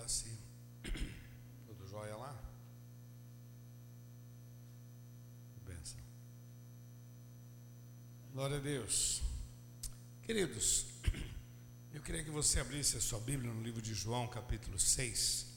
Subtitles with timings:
[0.00, 0.38] Fala assim.
[1.66, 2.34] Tudo jóia lá?
[5.66, 6.00] Benção.
[8.32, 9.20] Glória a Deus.
[10.22, 10.86] Queridos,
[11.92, 15.49] eu queria que você abrisse a sua Bíblia no livro de João, capítulo 6.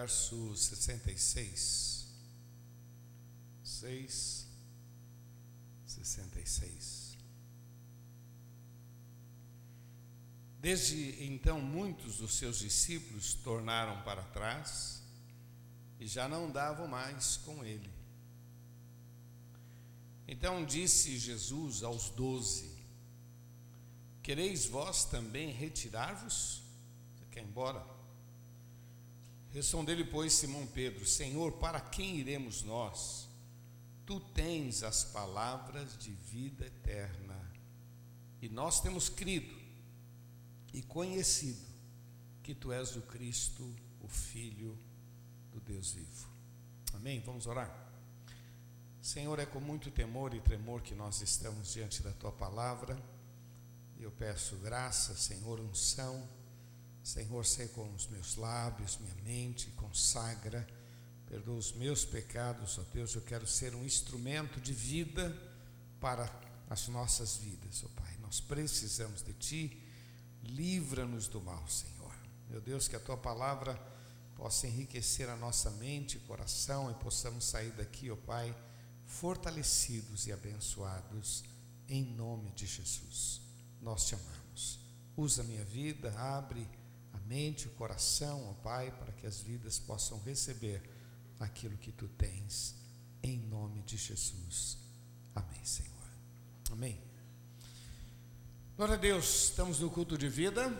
[0.00, 2.08] Verso 66.
[3.62, 4.46] 6,
[5.86, 7.18] 66.
[10.58, 15.02] Desde então, muitos dos seus discípulos tornaram para trás
[15.98, 17.90] e já não davam mais com ele.
[20.26, 22.70] Então disse Jesus aos doze:
[24.22, 26.62] Quereis vós também retirar-vos?
[27.16, 27.99] Você quer ir embora?
[29.52, 33.28] Respondeu-lhe, pois, Simão Pedro: Senhor, para quem iremos nós?
[34.06, 37.38] Tu tens as palavras de vida eterna.
[38.40, 39.54] E nós temos crido
[40.72, 41.66] e conhecido
[42.42, 44.78] que tu és o Cristo, o Filho
[45.52, 46.28] do Deus vivo.
[46.94, 47.20] Amém?
[47.20, 47.88] Vamos orar?
[49.02, 53.00] Senhor, é com muito temor e tremor que nós estamos diante da tua palavra.
[53.98, 56.26] Eu peço graça, Senhor, unção
[57.02, 60.66] Senhor, sei com os meus lábios, minha mente, consagra,
[61.26, 65.36] perdoa os meus pecados, ó Deus, eu quero ser um instrumento de vida
[66.00, 66.30] para
[66.68, 68.16] as nossas vidas, ó Pai.
[68.20, 69.82] Nós precisamos de Ti,
[70.42, 72.14] livra-nos do mal, Senhor.
[72.48, 73.80] Meu Deus, que a Tua palavra
[74.34, 78.54] possa enriquecer a nossa mente e coração e possamos sair daqui, ó Pai,
[79.06, 81.44] fortalecidos e abençoados,
[81.88, 83.40] em nome de Jesus.
[83.80, 84.78] Nós te amamos.
[85.16, 86.66] Usa minha vida, abre
[87.30, 90.82] mente, o coração, ó Pai, para que as vidas possam receber
[91.38, 92.74] aquilo que tu tens,
[93.22, 94.76] em nome de Jesus.
[95.32, 96.10] Amém, Senhor.
[96.72, 97.00] Amém.
[98.76, 100.76] Glória a Deus, estamos no culto de vida.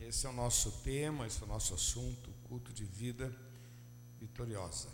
[0.00, 3.30] Esse é o nosso tema, esse é o nosso assunto, culto de vida
[4.18, 4.88] vitoriosa.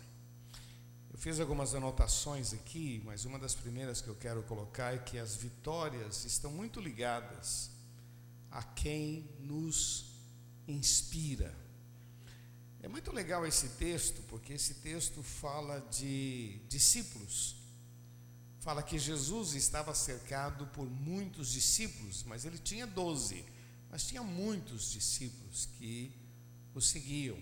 [1.13, 5.17] Eu fiz algumas anotações aqui, mas uma das primeiras que eu quero colocar é que
[5.17, 7.71] as vitórias estão muito ligadas
[8.51, 10.08] a quem nos
[10.71, 11.55] inspira.
[12.81, 17.55] É muito legal esse texto, porque esse texto fala de discípulos.
[18.59, 23.45] Fala que Jesus estava cercado por muitos discípulos, mas ele tinha doze,
[23.89, 26.13] mas tinha muitos discípulos que
[26.73, 27.41] o seguiam.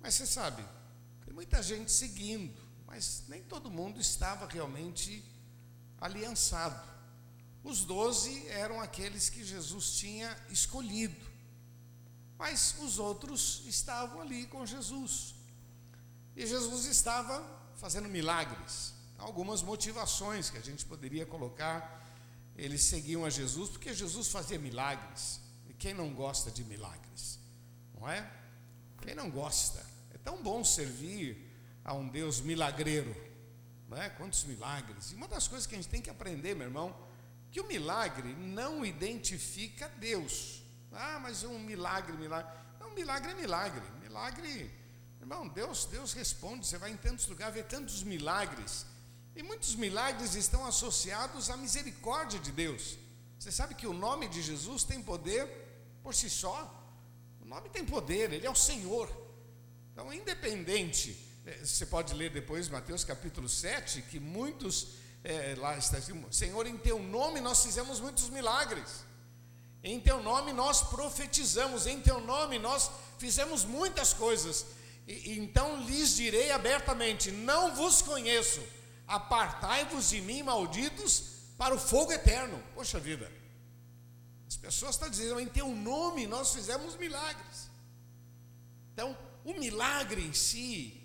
[0.00, 0.64] Mas você sabe,
[1.24, 5.24] tem muita gente seguindo, mas nem todo mundo estava realmente
[6.00, 6.88] aliançado.
[7.62, 11.27] Os doze eram aqueles que Jesus tinha escolhido
[12.38, 15.34] mas os outros estavam ali com Jesus.
[16.36, 17.44] E Jesus estava
[17.76, 18.94] fazendo milagres.
[19.18, 22.06] Algumas motivações que a gente poderia colocar.
[22.56, 25.40] Eles seguiam a Jesus porque Jesus fazia milagres.
[25.68, 27.40] E quem não gosta de milagres?
[27.98, 28.30] Não é?
[29.02, 29.84] Quem não gosta?
[30.14, 31.50] É tão bom servir
[31.84, 33.16] a um Deus milagreiro.
[33.88, 34.08] Não é?
[34.10, 35.10] Quantos milagres?
[35.10, 36.94] E uma das coisas que a gente tem que aprender, meu irmão,
[37.50, 40.62] que o milagre não identifica Deus.
[40.92, 42.50] Ah, mas um milagre, milagre.
[42.80, 43.82] Não, milagre é milagre.
[44.00, 44.70] Milagre,
[45.20, 46.66] irmão, Deus, Deus responde.
[46.66, 48.86] Você vai em tantos lugares, vê tantos milagres.
[49.36, 52.98] E muitos milagres estão associados à misericórdia de Deus.
[53.38, 55.46] Você sabe que o nome de Jesus tem poder
[56.02, 56.74] por si só.
[57.40, 59.08] O nome tem poder, ele é o Senhor.
[59.92, 61.16] Então, independente,
[61.46, 65.98] eh, você pode ler depois Mateus capítulo 7, que muitos, é, lá está
[66.30, 69.04] Senhor, em teu nome nós fizemos muitos milagres.
[69.82, 74.66] Em teu nome nós profetizamos, em teu nome nós fizemos muitas coisas.
[75.06, 78.60] E, então lhes direi abertamente: Não vos conheço,
[79.06, 82.62] apartai-vos de mim, malditos, para o fogo eterno.
[82.74, 83.30] Poxa vida,
[84.48, 87.70] as pessoas estão dizendo: Em teu nome nós fizemos milagres.
[88.92, 91.00] Então, o milagre em si,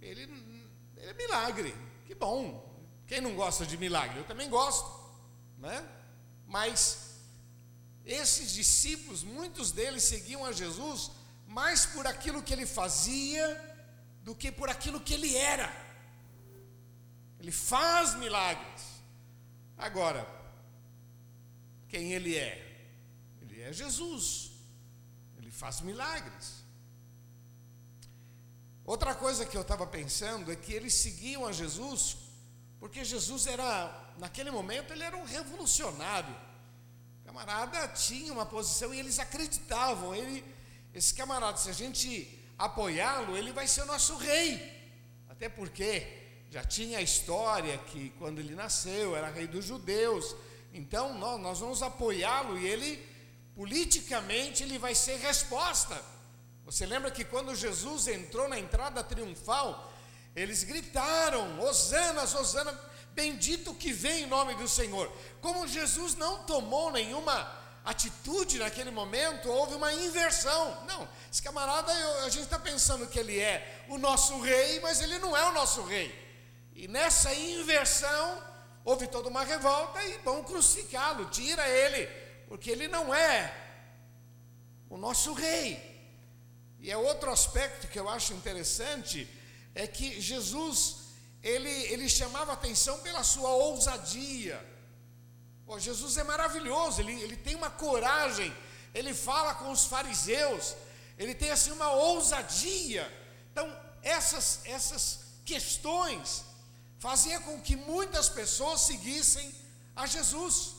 [0.00, 0.22] ele,
[0.96, 1.74] ele é milagre,
[2.06, 2.68] que bom.
[3.06, 4.18] Quem não gosta de milagre?
[4.18, 4.88] Eu também gosto,
[5.58, 5.84] né?
[6.46, 7.09] Mas
[8.10, 11.10] esses discípulos, muitos deles seguiam a Jesus
[11.46, 13.44] mais por aquilo que ele fazia
[14.22, 15.70] do que por aquilo que ele era.
[17.38, 18.82] Ele faz milagres.
[19.76, 20.26] Agora,
[21.88, 22.54] quem ele é?
[23.42, 24.50] Ele é Jesus.
[25.38, 26.64] Ele faz milagres.
[28.84, 32.16] Outra coisa que eu estava pensando é que eles seguiam a Jesus
[32.80, 36.34] porque Jesus era, naquele momento, ele era um revolucionário
[37.30, 40.12] camarada tinha uma posição e eles acreditavam.
[40.12, 40.44] Ele,
[40.92, 42.10] esse camarada, se a gente
[42.58, 44.60] apoiá-lo, ele vai ser o nosso rei.
[45.28, 46.06] Até porque
[46.50, 50.34] já tinha a história que quando ele nasceu era rei dos judeus.
[50.74, 53.08] Então nós, nós vamos apoiá-lo e ele,
[53.54, 56.02] politicamente, ele vai ser resposta.
[56.64, 59.89] Você lembra que quando Jesus entrou na entrada triunfal,
[60.34, 62.78] eles gritaram: Hosana, Hosana,
[63.12, 65.10] bendito que vem em nome do Senhor.
[65.40, 70.84] Como Jesus não tomou nenhuma atitude naquele momento, houve uma inversão.
[70.86, 71.92] Não, esse camarada,
[72.24, 75.52] a gente está pensando que ele é o nosso rei, mas ele não é o
[75.52, 76.14] nosso rei.
[76.74, 78.42] E nessa inversão,
[78.84, 82.06] houve toda uma revolta e vão crucificá-lo, tira ele,
[82.48, 83.52] porque ele não é
[84.88, 85.88] o nosso rei.
[86.78, 89.28] E é outro aspecto que eu acho interessante,
[89.74, 90.96] é que Jesus,
[91.42, 94.68] ele, ele chamava atenção pela sua ousadia.
[95.78, 98.52] Jesus é maravilhoso, ele, ele tem uma coragem,
[98.92, 100.74] ele fala com os fariseus,
[101.16, 103.06] ele tem assim uma ousadia.
[103.52, 103.72] Então,
[104.02, 106.42] essas, essas questões
[106.98, 109.54] faziam com que muitas pessoas seguissem
[109.94, 110.74] a Jesus.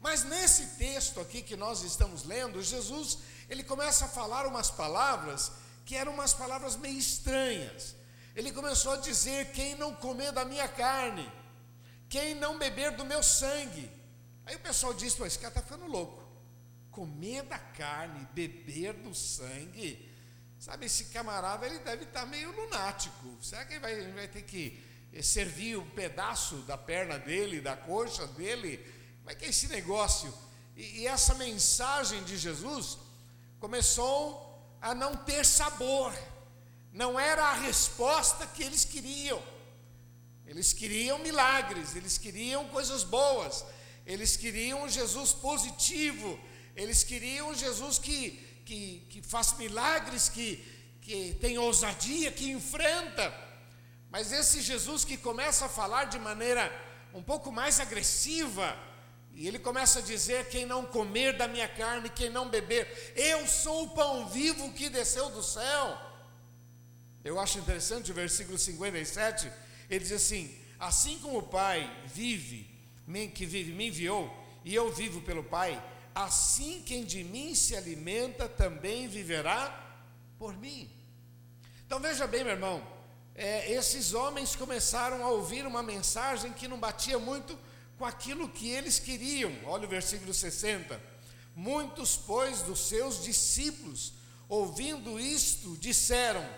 [0.00, 3.18] Mas nesse texto aqui que nós estamos lendo, Jesus,
[3.48, 5.52] ele começa a falar umas palavras
[5.84, 7.94] que eram umas palavras meio estranhas.
[8.34, 11.30] Ele começou a dizer: Quem não comer da minha carne,
[12.08, 13.90] quem não beber do meu sangue,
[14.50, 16.28] Aí o pessoal mas esse cara está ficando louco.
[16.90, 20.10] Comer da carne, beber do sangue.
[20.58, 23.38] Sabe, esse camarada ele deve estar tá meio lunático.
[23.40, 24.82] Será que ele vai, ele vai ter que
[25.12, 28.78] eh, servir um pedaço da perna dele, da coxa dele?
[29.18, 30.34] Como é que é esse negócio?
[30.76, 32.98] E, e essa mensagem de Jesus
[33.60, 36.12] começou a não ter sabor.
[36.92, 39.42] Não era a resposta que eles queriam.
[40.46, 43.64] Eles queriam milagres, eles queriam coisas boas,
[44.04, 46.38] eles queriam um Jesus positivo,
[46.74, 48.32] eles queriam um Jesus que,
[48.66, 50.56] que, que faz milagres, que,
[51.00, 53.32] que tem ousadia, que enfrenta.
[54.10, 56.68] Mas esse Jesus que começa a falar de maneira
[57.14, 58.76] um pouco mais agressiva,
[59.32, 63.46] e ele começa a dizer: quem não comer da minha carne, quem não beber, eu
[63.46, 66.09] sou o pão vivo que desceu do céu.
[67.24, 69.50] Eu acho interessante o versículo 57,
[69.88, 72.68] ele diz assim: assim como o Pai vive
[73.34, 74.32] que vive me enviou,
[74.64, 75.82] e eu vivo pelo Pai,
[76.14, 79.98] assim quem de mim se alimenta também viverá
[80.38, 80.88] por mim.
[81.84, 82.86] Então veja bem, meu irmão,
[83.34, 87.58] é, esses homens começaram a ouvir uma mensagem que não batia muito
[87.98, 89.52] com aquilo que eles queriam.
[89.66, 91.00] Olha o versículo 60.
[91.54, 94.12] Muitos, pois, dos seus discípulos,
[94.48, 96.48] ouvindo isto, disseram: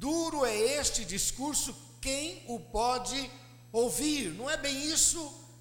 [0.00, 3.30] Duro é este discurso, quem o pode
[3.70, 4.30] ouvir?
[4.30, 5.20] Não é bem isso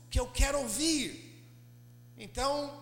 [0.09, 1.44] que eu quero ouvir.
[2.18, 2.81] Então,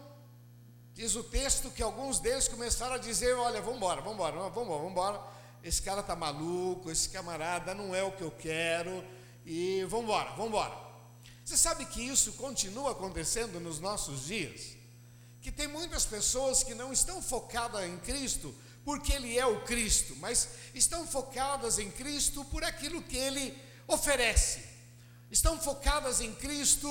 [0.94, 4.52] diz o texto que alguns deles começaram a dizer: Olha, vamos embora, vamos embora, vamos
[4.52, 5.22] embora, vamos embora.
[5.64, 9.04] Esse cara está maluco, esse camarada não é o que eu quero,
[9.44, 10.78] e vamos embora, vamos embora.
[11.44, 14.78] Você sabe que isso continua acontecendo nos nossos dias?
[15.42, 18.54] Que tem muitas pessoas que não estão focadas em Cristo
[18.88, 23.46] porque Ele é o Cristo, mas estão focadas em Cristo por aquilo que Ele
[23.86, 24.78] oferece
[25.30, 26.90] estão focadas em Cristo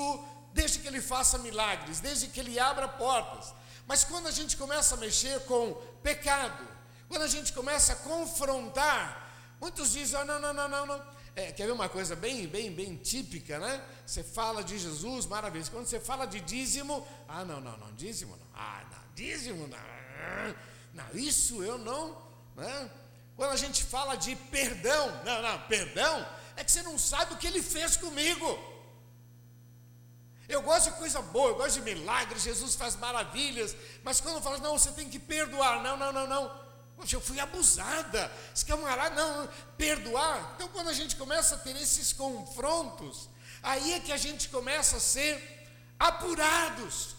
[0.53, 3.53] desde que Ele faça milagres, desde que Ele abra portas.
[3.87, 5.73] Mas quando a gente começa a mexer com
[6.03, 6.67] pecado,
[7.07, 11.17] quando a gente começa a confrontar, muitos dizem: oh, não, não, não, não, não.
[11.35, 13.83] É, quer ver uma coisa bem, bem, bem típica, né?
[14.05, 15.65] Você fala de Jesus, maravilha.
[15.71, 18.47] Quando você fala de dízimo, ah, não, não, não, dízimo não.
[18.55, 19.77] Ah, não, dízimo não.
[20.97, 22.17] Não, isso eu não.
[22.55, 22.91] Né?
[23.35, 27.37] Quando a gente fala de perdão, não, não, perdão, é que você não sabe o
[27.37, 28.47] que ele fez comigo.
[30.49, 34.57] Eu gosto de coisa boa, eu gosto de milagres, Jesus faz maravilhas, mas quando fala,
[34.57, 36.67] não, você tem que perdoar, não, não, não, não.
[36.95, 40.53] Poxa, eu fui abusada, esse camarada, não, perdoar.
[40.55, 43.29] Então, quando a gente começa a ter esses confrontos,
[43.61, 47.15] aí é que a gente começa a ser apurados.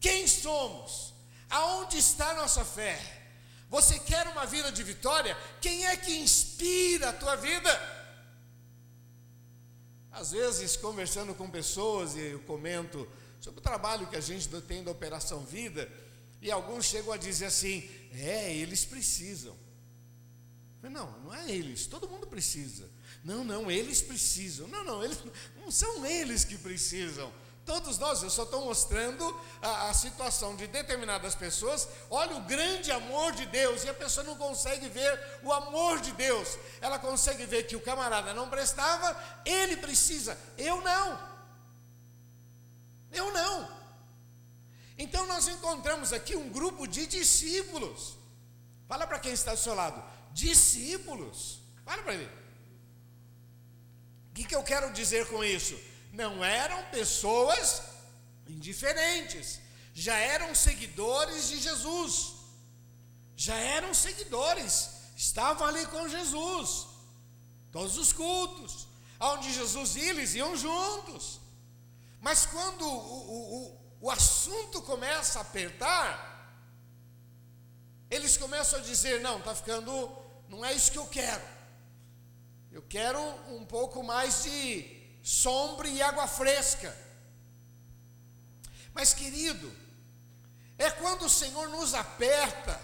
[0.00, 1.13] Quem somos?
[1.50, 2.98] Aonde está a nossa fé?
[3.70, 5.36] Você quer uma vida de vitória?
[5.60, 7.70] Quem é que inspira a tua vida?
[10.12, 13.08] Às vezes, conversando com pessoas, e eu comento
[13.40, 15.90] sobre o trabalho que a gente tem da Operação Vida,
[16.40, 19.56] e alguns chegam a dizer assim: é, eles precisam.
[20.82, 22.88] Não, não é eles, todo mundo precisa.
[23.24, 24.68] Não, não, eles precisam.
[24.68, 25.18] Não, não, eles
[25.56, 27.32] não são eles que precisam.
[27.64, 29.24] Todos nós, eu só estou mostrando
[29.62, 31.88] a, a, situação de determinadas pessoas.
[32.10, 36.12] Olha o grande amor de Deus, e a pessoa não consegue ver o amor de
[36.12, 36.58] Deus.
[36.80, 39.16] Ela consegue ver que o camarada não prestava,
[39.46, 41.18] ele precisa, eu não.
[43.10, 43.84] Eu não.
[44.98, 48.18] Então nós encontramos aqui um grupo de discípulos.
[48.86, 51.60] Fala para quem está ao seu lado, discípulos.
[51.82, 52.30] Fala para ele.
[54.30, 55.93] O que, que eu quero dizer com isso?
[56.20, 57.82] Não eram pessoas
[58.46, 59.60] indiferentes,
[59.92, 62.34] já eram seguidores de Jesus,
[63.36, 66.86] já eram seguidores, estavam ali com Jesus,
[67.72, 68.86] todos os cultos,
[69.18, 71.40] aonde Jesus ia, eles iam juntos.
[72.20, 76.34] Mas quando o, o, o assunto começa a apertar,
[78.08, 79.92] eles começam a dizer: não, está ficando,
[80.48, 81.42] não é isso que eu quero.
[82.70, 84.93] Eu quero um pouco mais de
[85.24, 86.94] sombra e água fresca.
[88.92, 89.74] Mas, querido,
[90.76, 92.78] é quando o Senhor nos aperta,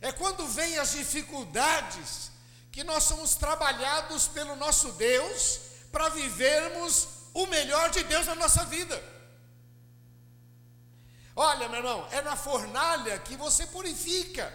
[0.00, 2.30] é quando vem as dificuldades,
[2.70, 5.58] que nós somos trabalhados pelo nosso Deus
[5.90, 9.02] para vivermos o melhor de Deus na nossa vida.
[11.34, 14.52] Olha, meu irmão, é na fornalha que você purifica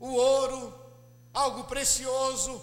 [0.00, 0.74] o ouro,
[1.32, 2.60] algo precioso.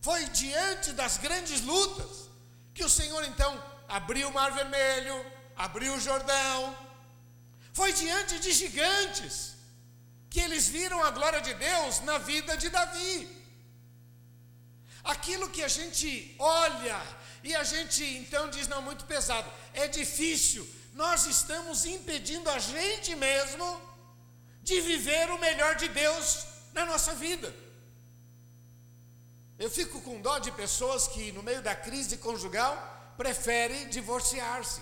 [0.00, 2.27] Foi diante das grandes lutas
[2.78, 3.52] que o Senhor então
[3.98, 5.16] abriu o Mar Vermelho,
[5.66, 6.58] abriu o Jordão.
[7.78, 9.34] Foi diante de gigantes
[10.32, 13.14] que eles viram a glória de Deus na vida de Davi.
[15.14, 16.08] Aquilo que a gente
[16.38, 16.98] olha
[17.48, 19.50] e a gente então diz, não, muito pesado,
[19.82, 20.64] é difícil,
[21.02, 23.66] nós estamos impedindo a gente mesmo
[24.68, 26.26] de viver o melhor de Deus
[26.72, 27.50] na nossa vida.
[29.58, 34.80] Eu fico com dó de pessoas que, no meio da crise conjugal, preferem divorciar-se.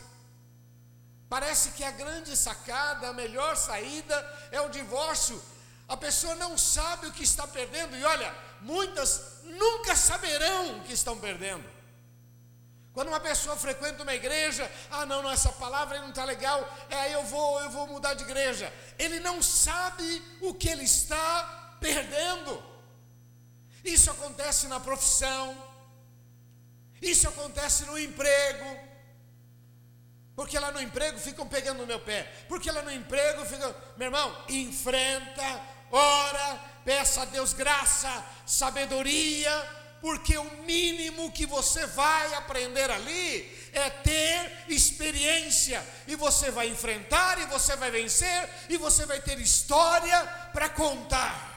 [1.28, 4.14] Parece que a grande sacada, a melhor saída
[4.52, 5.42] é o divórcio.
[5.88, 10.92] A pessoa não sabe o que está perdendo, e olha, muitas nunca saberão o que
[10.92, 11.64] estão perdendo.
[12.92, 17.14] Quando uma pessoa frequenta uma igreja, ah não, não essa palavra não está legal, é
[17.14, 18.72] eu vou, eu vou mudar de igreja.
[18.98, 22.75] Ele não sabe o que ele está perdendo.
[23.86, 25.56] Isso acontece na profissão,
[27.00, 28.86] isso acontece no emprego.
[30.34, 32.24] Porque lá no emprego ficam pegando meu pé.
[32.48, 33.74] Porque lá no emprego ficam.
[33.96, 39.50] Meu irmão, enfrenta, ora, peça a Deus graça, sabedoria,
[40.00, 47.40] porque o mínimo que você vai aprender ali é ter experiência, e você vai enfrentar,
[47.40, 50.20] e você vai vencer, e você vai ter história
[50.52, 51.55] para contar.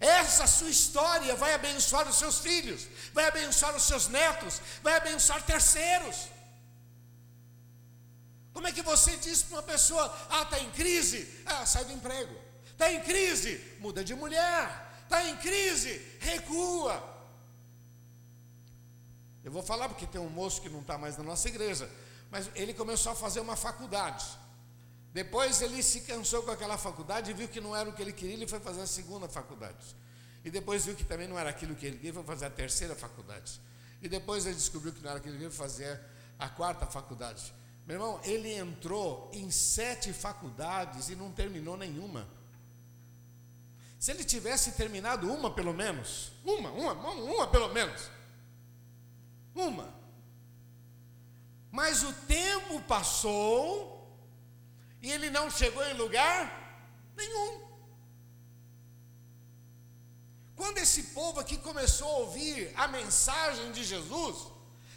[0.00, 5.42] Essa sua história vai abençoar os seus filhos, vai abençoar os seus netos, vai abençoar
[5.42, 6.28] terceiros.
[8.52, 11.42] Como é que você diz para uma pessoa: ah, está em crise?
[11.44, 12.34] Ah, sai do emprego.
[12.70, 13.76] Está em crise?
[13.80, 14.88] Muda de mulher.
[15.02, 16.00] Está em crise?
[16.20, 17.16] Recua.
[19.42, 21.90] Eu vou falar porque tem um moço que não está mais na nossa igreja,
[22.30, 24.26] mas ele começou a fazer uma faculdade.
[25.12, 28.12] Depois ele se cansou com aquela faculdade e viu que não era o que ele
[28.12, 29.96] queria, ele foi fazer a segunda faculdade.
[30.44, 32.94] E depois viu que também não era aquilo que ele queria, foi fazer a terceira
[32.94, 33.60] faculdade.
[34.00, 36.00] E depois ele descobriu que não era aquilo que ele queria, fazer
[36.38, 37.52] a quarta faculdade.
[37.86, 42.28] Meu irmão, ele entrou em sete faculdades e não terminou nenhuma.
[43.98, 48.08] Se ele tivesse terminado uma pelo menos, uma, uma, uma, uma pelo menos,
[49.54, 49.92] uma.
[51.72, 53.97] Mas o tempo passou
[55.02, 56.38] e ele não chegou em lugar
[57.16, 57.68] nenhum.
[60.56, 64.48] Quando esse povo aqui começou a ouvir a mensagem de Jesus,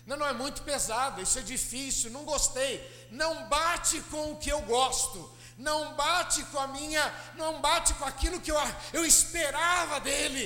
[0.08, 4.52] não, não é muito pesado, isso é difícil, não gostei, não bate com o que
[4.52, 8.58] eu gosto, não bate com a minha, não bate com aquilo que eu,
[8.92, 10.46] eu esperava dele.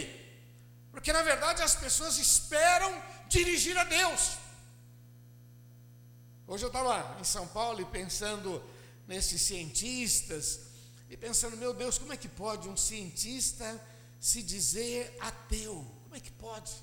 [0.91, 4.37] Porque na verdade as pessoas esperam dirigir a Deus.
[6.45, 8.61] Hoje eu estava em São Paulo e pensando
[9.07, 10.61] nesses cientistas,
[11.09, 13.81] e pensando, meu Deus, como é que pode um cientista
[14.19, 15.85] se dizer ateu?
[16.03, 16.73] Como é que pode?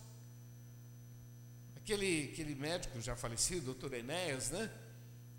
[1.76, 4.70] Aquele, aquele médico já falecido, doutor Enéas, né?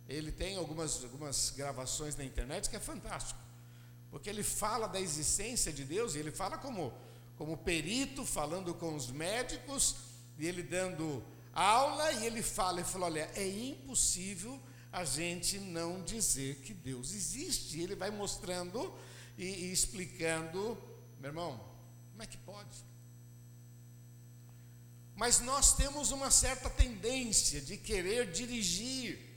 [0.07, 3.39] Ele tem algumas, algumas gravações na internet que é fantástico.
[4.11, 6.93] Porque ele fala da existência de Deus, e ele fala como,
[7.37, 9.95] como perito, falando com os médicos,
[10.37, 11.23] e ele dando
[11.53, 14.61] aula, e ele fala, ele fala, olha, é impossível
[14.93, 17.81] a gente não dizer que Deus existe.
[17.81, 18.93] Ele vai mostrando
[19.37, 20.77] e, e explicando,
[21.19, 21.59] meu irmão,
[22.11, 22.85] como é que pode?
[25.15, 29.33] Mas nós temos uma certa tendência de querer dirigir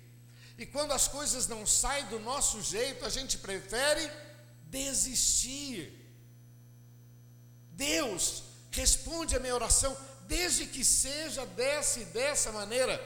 [0.58, 4.10] e quando as coisas não saem do nosso jeito, a gente prefere
[4.68, 5.92] desistir.
[7.72, 9.96] Deus responde a minha oração,
[10.26, 12.98] desde que seja dessa e dessa maneira.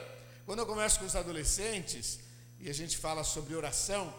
[0.45, 2.19] Quando eu converso com os adolescentes,
[2.61, 4.13] e a gente fala sobre oração,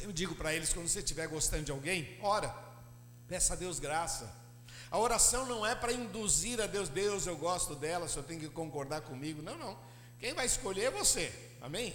[0.00, 2.54] eu digo para eles: quando você estiver gostando de alguém, ora,
[3.26, 4.34] peça a Deus graça.
[4.90, 8.48] A oração não é para induzir a Deus, Deus, eu gosto dela, só tem que
[8.48, 9.42] concordar comigo.
[9.42, 9.78] Não, não.
[10.18, 11.30] Quem vai escolher é você.
[11.60, 11.94] Amém?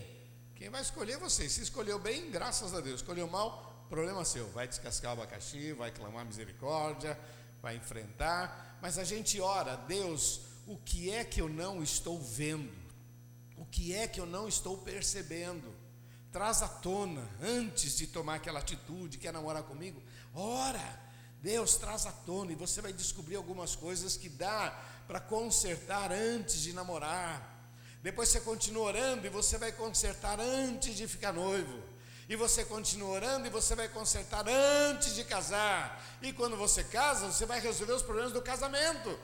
[0.56, 1.50] Quem vai escolher é você.
[1.50, 3.02] Se escolheu bem, graças a Deus.
[3.02, 4.48] Escolheu mal, problema seu.
[4.52, 7.20] Vai descascar o abacaxi, vai clamar misericórdia,
[7.64, 8.78] vai enfrentar.
[8.80, 12.83] Mas a gente ora, Deus, o que é que eu não estou vendo?
[13.58, 15.74] O que é que eu não estou percebendo?
[16.32, 20.02] Traz à tona, antes de tomar aquela atitude, quer namorar comigo?
[20.34, 21.00] Ora,
[21.42, 24.72] Deus traz à tona e você vai descobrir algumas coisas que dá
[25.08, 27.52] para consertar antes de namorar.
[28.02, 31.84] Depois você continua orando e você vai consertar antes de ficar noivo.
[32.28, 36.02] E você continua orando e você vai consertar antes de casar.
[36.22, 39.20] E quando você casa, você vai resolver os problemas do casamento.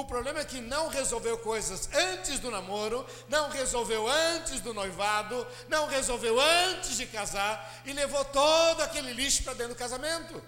[0.00, 5.46] O problema é que não resolveu coisas antes do namoro, não resolveu antes do noivado,
[5.68, 7.52] não resolveu antes de casar
[7.84, 10.42] e levou todo aquele lixo para dentro do casamento.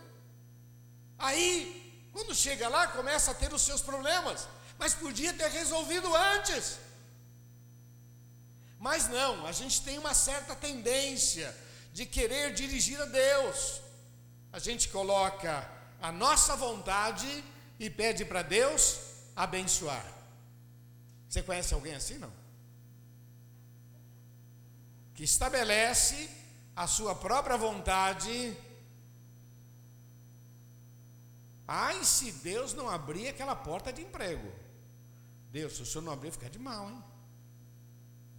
[1.18, 6.78] Aí, quando chega lá, começa a ter os seus problemas, mas podia ter resolvido antes.
[8.78, 11.54] Mas não, a gente tem uma certa tendência
[11.92, 13.82] de querer dirigir a Deus.
[14.50, 17.44] A gente coloca a nossa vontade
[17.78, 19.01] e pede para Deus
[19.34, 20.06] abençoar.
[21.28, 22.32] Você conhece alguém assim não?
[25.14, 26.28] Que estabelece
[26.74, 28.56] a sua própria vontade.
[31.66, 34.52] Ai, se Deus não abrir aquela porta de emprego.
[35.50, 37.02] Deus, se o senhor não abrir, fica de mal, hein?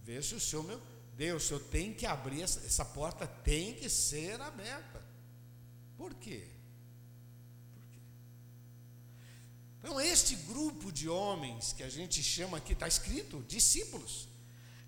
[0.02, 0.80] Vê se o senhor, meu
[1.16, 5.02] Deus, o senhor tem que abrir, essa, essa porta tem que ser aberta.
[5.96, 6.48] Por quê?
[7.72, 8.00] Por quê?
[9.84, 14.26] Então, este grupo de homens que a gente chama aqui, está escrito, discípulos.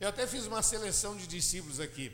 [0.01, 2.11] Eu até fiz uma seleção de discípulos aqui.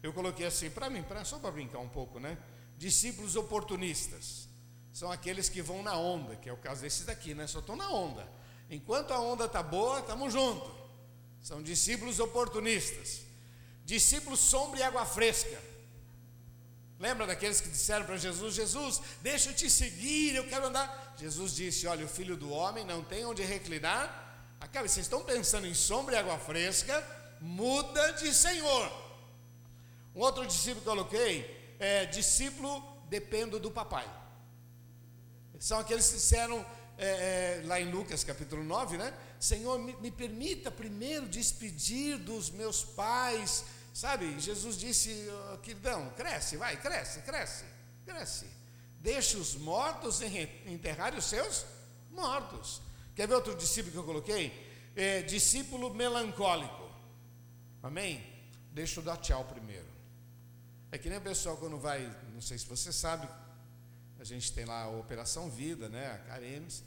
[0.00, 2.38] Eu coloquei assim, para mim, pra, só para brincar um pouco, né?
[2.78, 4.46] Discípulos oportunistas.
[4.92, 7.48] São aqueles que vão na onda, que é o caso desses daqui, né?
[7.48, 8.24] Só estão na onda.
[8.70, 10.70] Enquanto a onda está boa, estamos juntos.
[11.42, 13.22] São discípulos oportunistas.
[13.84, 15.60] Discípulos sombra e água fresca.
[17.00, 21.14] Lembra daqueles que disseram para Jesus: Jesus, deixa eu te seguir, eu quero andar.
[21.16, 24.04] Jesus disse: Olha, o filho do homem não tem onde reclinar.
[24.60, 27.02] Aquela, vocês estão pensando em sombra e água fresca,
[27.40, 28.92] muda de Senhor.
[30.14, 34.06] Um outro discípulo que eu coloquei é discípulo dependo do papai.
[35.58, 36.64] São aqueles que disseram
[36.98, 39.14] é, é, lá em Lucas capítulo 9, né?
[39.38, 43.64] Senhor, me, me permita primeiro despedir dos meus pais.
[43.92, 47.64] Sabe, Jesus disse, oh, queridão, cresce, vai, cresce, cresce,
[48.04, 48.46] cresce.
[49.00, 50.20] Deixa os mortos
[50.66, 51.64] enterrar os seus
[52.10, 52.80] mortos.
[53.14, 54.92] Quer ver outro discípulo que eu coloquei?
[54.94, 56.90] É, discípulo melancólico.
[57.82, 58.24] Amém?
[58.72, 59.88] Deixa eu dar tchau primeiro.
[60.92, 63.28] É que nem o pessoal quando vai, não sei se você sabe,
[64.18, 66.12] a gente tem lá a Operação Vida, né?
[66.12, 66.84] A Caremes.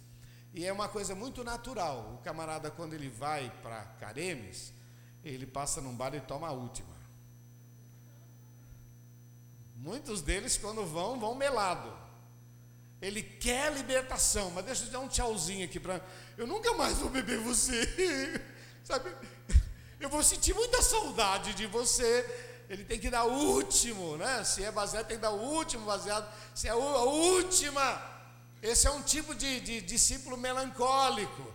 [0.54, 2.14] E é uma coisa muito natural.
[2.14, 4.72] O camarada, quando ele vai para Caremes,
[5.24, 6.94] ele passa num bar e toma a última.
[9.76, 11.92] Muitos deles, quando vão, vão melado.
[13.02, 16.02] Ele quer libertação, mas deixa eu dar um tchauzinho aqui para.
[16.38, 18.42] Eu nunca mais vou beber você.
[18.84, 19.14] Sabe?
[20.00, 22.64] Eu vou sentir muita saudade de você.
[22.70, 24.44] Ele tem que dar o último, né?
[24.44, 26.28] Se é baseado, tem que dar o último baseado.
[26.56, 28.14] Se é a última
[28.64, 31.54] esse é um tipo de, de discípulo melancólico.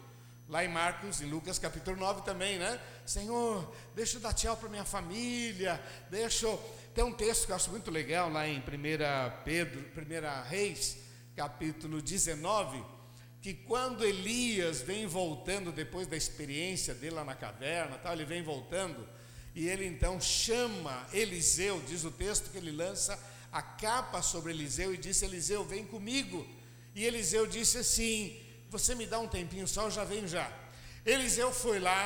[0.48, 2.80] Lá em Marcos, em Lucas capítulo 9 também, né?
[3.04, 5.78] Senhor, deixa eu dar tchau para minha família,
[6.10, 6.56] deixa eu...
[6.94, 8.62] Tem um texto que eu acho muito legal lá em 1
[9.44, 10.96] Pedro, 1 Reis,
[11.36, 12.82] capítulo 19,
[13.42, 18.42] que quando Elias vem voltando depois da experiência dele lá na caverna, tal, ele vem
[18.42, 19.06] voltando,
[19.54, 23.18] e ele então chama Eliseu, diz o texto que ele lança
[23.52, 26.46] a capa sobre Eliseu e disse: Eliseu, vem comigo.
[26.94, 30.50] E Eliseu disse assim: Você me dá um tempinho só, eu já venho já.
[31.04, 32.02] Eliseu foi lá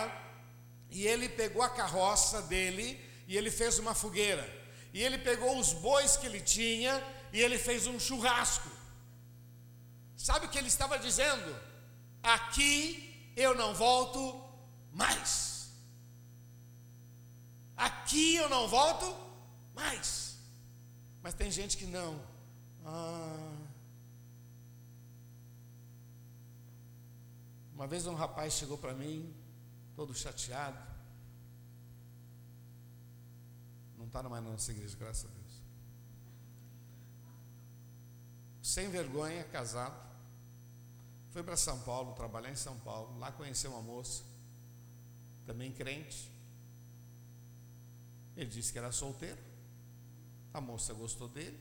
[0.91, 4.47] e ele pegou a carroça dele e ele fez uma fogueira.
[4.93, 8.71] E ele pegou os bois que ele tinha e ele fez um churrasco.
[10.17, 11.57] Sabe o que ele estava dizendo?
[12.23, 14.21] Aqui eu não volto
[14.93, 15.71] mais.
[17.77, 19.17] Aqui eu não volto
[19.75, 20.37] mais.
[21.23, 22.21] Mas tem gente que não.
[22.85, 23.42] Ah,
[27.83, 29.35] Uma vez um rapaz chegou para mim,
[29.97, 30.79] todo chateado.
[33.99, 35.63] Não está mais na nossa igreja, graças a Deus.
[38.63, 40.01] Sem vergonha, casado.
[41.33, 43.19] Foi para São Paulo, trabalhar em São Paulo.
[43.19, 44.23] Lá conheceu uma moça,
[45.45, 46.31] também crente.
[48.37, 49.43] Ele disse que era solteiro.
[50.55, 51.59] A moça gostou dele.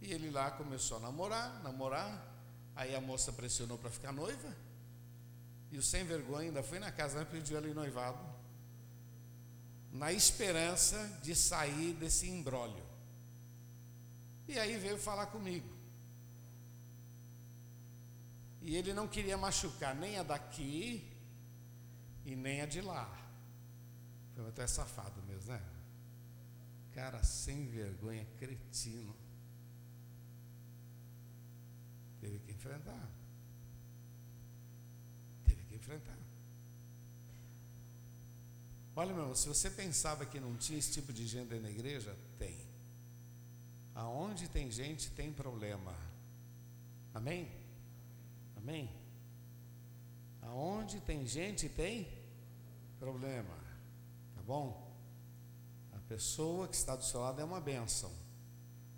[0.00, 2.26] E ele lá começou a namorar, namorar.
[2.74, 4.66] Aí a moça pressionou para ficar noiva.
[5.70, 8.18] E o sem vergonha ainda foi na casa e pediu ela em noivado.
[9.92, 12.84] Na esperança de sair desse embrólio.
[14.46, 15.68] E aí veio falar comigo.
[18.62, 21.06] E ele não queria machucar nem a daqui
[22.24, 23.08] e nem a de lá.
[24.34, 25.62] Foi até safado mesmo, né?
[26.92, 29.14] Cara sem vergonha, cretino.
[32.20, 33.17] Teve que enfrentar.
[35.68, 36.18] Que enfrentar.
[38.96, 42.16] Olha, meu irmão, se você pensava que não tinha esse tipo de gente na igreja,
[42.36, 42.58] tem.
[43.94, 45.94] Aonde tem gente, tem problema.
[47.14, 47.48] Amém?
[48.56, 48.90] Amém?
[50.42, 52.08] Aonde tem gente, tem
[52.98, 53.54] problema.
[54.34, 54.92] Tá bom?
[55.92, 58.12] A pessoa que está do seu lado é uma benção,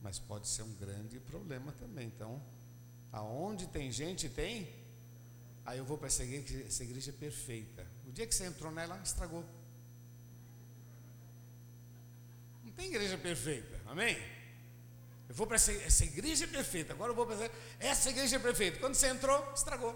[0.00, 2.06] mas pode ser um grande problema também.
[2.06, 2.42] Então,
[3.12, 4.79] aonde tem gente, tem.
[5.64, 7.86] Aí eu vou para essa igreja, essa igreja é perfeita.
[8.06, 9.44] O dia que você entrou nela, estragou.
[12.64, 14.16] Não tem igreja perfeita, amém?
[15.28, 18.80] Eu vou para essa, essa igreja perfeita, agora eu vou para essa, igreja perfeita.
[18.80, 19.94] Quando você entrou, estragou.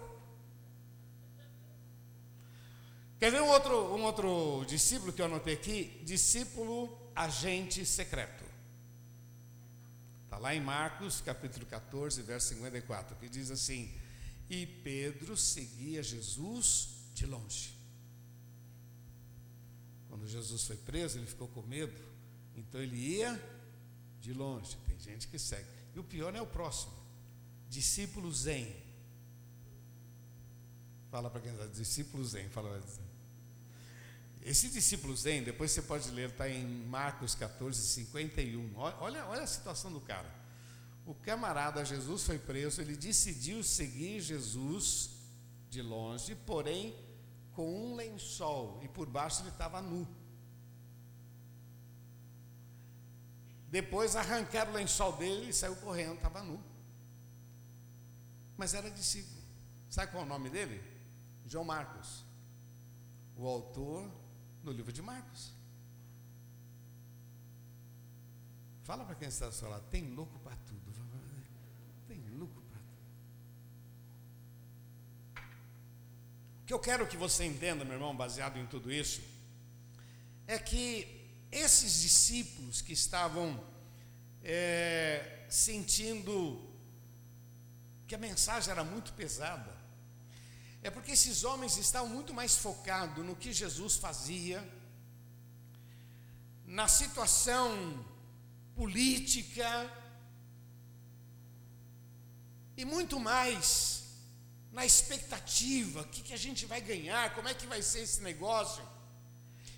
[3.19, 6.01] Quer ver um outro, um outro discípulo que eu anotei aqui?
[6.05, 8.45] Discípulo agente secreto.
[10.25, 13.93] Está lá em Marcos, capítulo 14, verso 54, que diz assim:
[14.49, 17.75] E Pedro seguia Jesus de longe.
[20.09, 21.99] Quando Jesus foi preso, ele ficou com medo,
[22.55, 23.41] então ele ia
[24.21, 24.77] de longe.
[24.87, 25.67] Tem gente que segue.
[25.93, 26.93] E o pior é o próximo.
[27.69, 28.75] Discípulo Zen.
[31.09, 32.49] Fala para quem está, discípulo Zen.
[32.49, 32.81] Fala
[34.41, 38.75] Esse discípulo Zen, depois você pode ler, está em Marcos 14, 51.
[38.75, 40.44] Olha, olha a situação do cara.
[41.05, 45.11] O camarada Jesus foi preso, ele decidiu seguir Jesus
[45.69, 46.95] de longe, porém
[47.53, 50.07] com um lençol, e por baixo ele estava nu.
[53.69, 56.61] Depois arrancaram o lençol dele e saiu correndo, estava nu.
[58.57, 59.41] Mas era discípulo.
[59.89, 60.81] Sabe qual é o nome dele?
[61.45, 62.25] João Marcos.
[63.37, 64.09] O autor
[64.63, 65.53] do livro de Marcos.
[68.83, 70.93] Fala para quem está ao seu lado, tem louco para tudo.
[72.07, 73.05] Tem louco para tudo.
[76.65, 79.21] O que eu quero que você entenda, meu irmão, baseado em tudo isso,
[80.47, 83.63] é que esses discípulos que estavam
[84.43, 86.67] é, sentindo
[88.07, 89.77] que a mensagem era muito pesada,
[90.81, 94.67] é porque esses homens estavam muito mais focados no que Jesus fazia,
[96.65, 98.03] na situação
[98.75, 99.69] política,
[102.75, 104.04] e muito mais
[104.77, 108.21] na expectativa: o que, que a gente vai ganhar, como é que vai ser esse
[108.29, 108.83] negócio.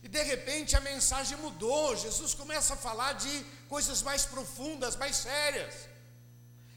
[0.05, 1.95] E de repente a mensagem mudou.
[1.95, 3.33] Jesus começa a falar de
[3.73, 5.75] coisas mais profundas, mais sérias.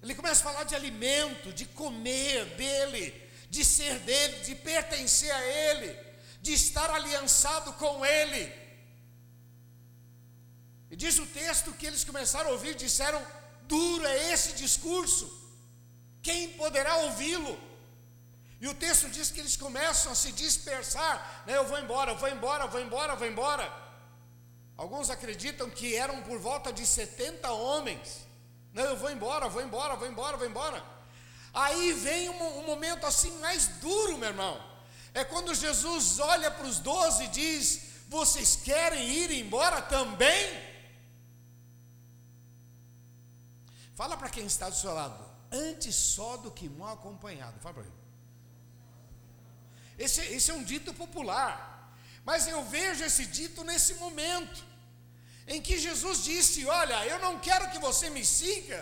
[0.02, 3.04] Ele começa a falar de alimento, de comer dele,
[3.54, 5.88] de ser dele, de pertencer a ele,
[6.40, 8.42] de estar aliançado com ele.
[10.90, 13.20] E diz o texto que eles começaram a ouvir, disseram:
[13.74, 15.26] duro é esse discurso,
[16.22, 17.69] quem poderá ouvi-lo?
[18.60, 21.56] E o texto diz que eles começam a se dispersar, né?
[21.56, 23.72] eu vou embora, eu vou embora, eu vou embora, eu vou embora.
[24.76, 28.26] Alguns acreditam que eram por volta de 70 homens.
[28.74, 30.84] Não, eu vou embora, vou embora, vou embora, vou embora.
[31.54, 34.62] Aí vem um, um momento assim mais duro, meu irmão.
[35.14, 40.70] É quando Jesus olha para os doze e diz: Vocês querem ir embora também?
[43.94, 47.58] Fala para quem está do seu lado, antes só do que mal acompanhado.
[47.60, 47.99] Fala para ele.
[50.04, 51.52] Esse, esse é um dito popular.
[52.24, 54.64] Mas eu vejo esse dito nesse momento,
[55.46, 58.80] em que Jesus disse: Olha, eu não quero que você me siga,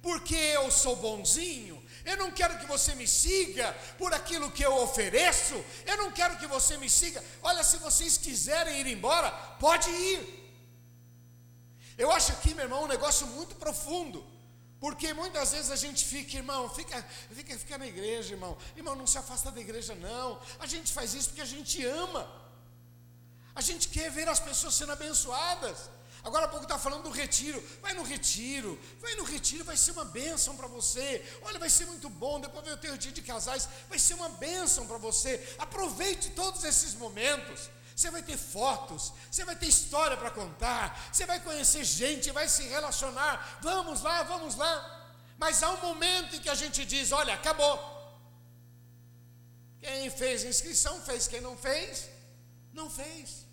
[0.00, 4.74] porque eu sou bonzinho, eu não quero que você me siga por aquilo que eu
[4.86, 7.22] ofereço, eu não quero que você me siga.
[7.42, 9.30] Olha, se vocês quiserem ir embora,
[9.66, 10.20] pode ir.
[11.98, 14.24] Eu acho aqui, meu irmão, um negócio muito profundo.
[14.80, 18.56] Porque muitas vezes a gente fica, irmão, fica, fica, fica na igreja, irmão.
[18.74, 20.40] Irmão, não se afasta da igreja, não.
[20.58, 22.26] A gente faz isso porque a gente ama.
[23.54, 25.90] A gente quer ver as pessoas sendo abençoadas.
[26.22, 27.62] Agora há pouco está falando do retiro.
[27.82, 31.22] Vai no retiro, vai no retiro, vai ser uma bênção para você.
[31.42, 32.40] Olha, vai ser muito bom.
[32.40, 35.54] Depois vai ter o dia de casais, vai ser uma bênção para você.
[35.58, 37.68] Aproveite todos esses momentos.
[38.00, 42.48] Você vai ter fotos, você vai ter história para contar, você vai conhecer gente, vai
[42.48, 43.58] se relacionar.
[43.60, 44.74] Vamos lá, vamos lá.
[45.36, 47.76] Mas há um momento em que a gente diz: olha, acabou.
[49.82, 52.08] Quem fez inscrição fez, quem não fez,
[52.72, 53.46] não fez.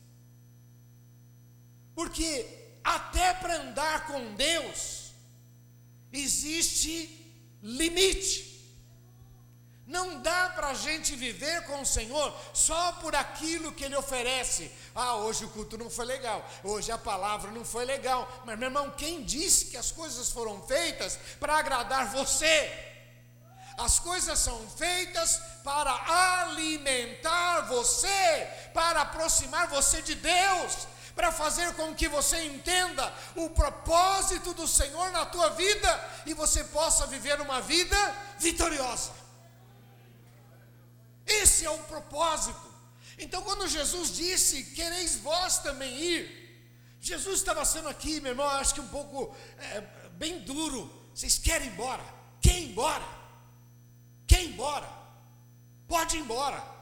[1.94, 2.30] Porque
[2.82, 5.12] até para andar com Deus
[6.14, 6.94] existe
[7.62, 8.47] limite.
[9.88, 14.70] Não dá para a gente viver com o Senhor só por aquilo que Ele oferece.
[14.94, 18.30] Ah, hoje o culto não foi legal, hoje a palavra não foi legal.
[18.44, 22.70] Mas, meu irmão, quem disse que as coisas foram feitas para agradar você?
[23.78, 25.94] As coisas são feitas para
[26.42, 34.54] alimentar você, para aproximar você de Deus, para fazer com que você entenda o propósito
[34.54, 37.98] do Senhor na tua vida e você possa viver uma vida
[38.38, 39.27] vitoriosa.
[41.28, 42.74] Esse é o propósito.
[43.18, 46.48] Então, quando Jesus disse: Quereis vós também ir,
[47.02, 49.82] Jesus estava sendo aqui, meu irmão, acho que um pouco é,
[50.14, 50.92] bem duro.
[51.14, 52.04] Vocês querem ir embora?
[52.42, 53.08] Quer ir embora?
[54.26, 54.90] Quer ir embora?
[55.88, 56.78] Pode ir embora.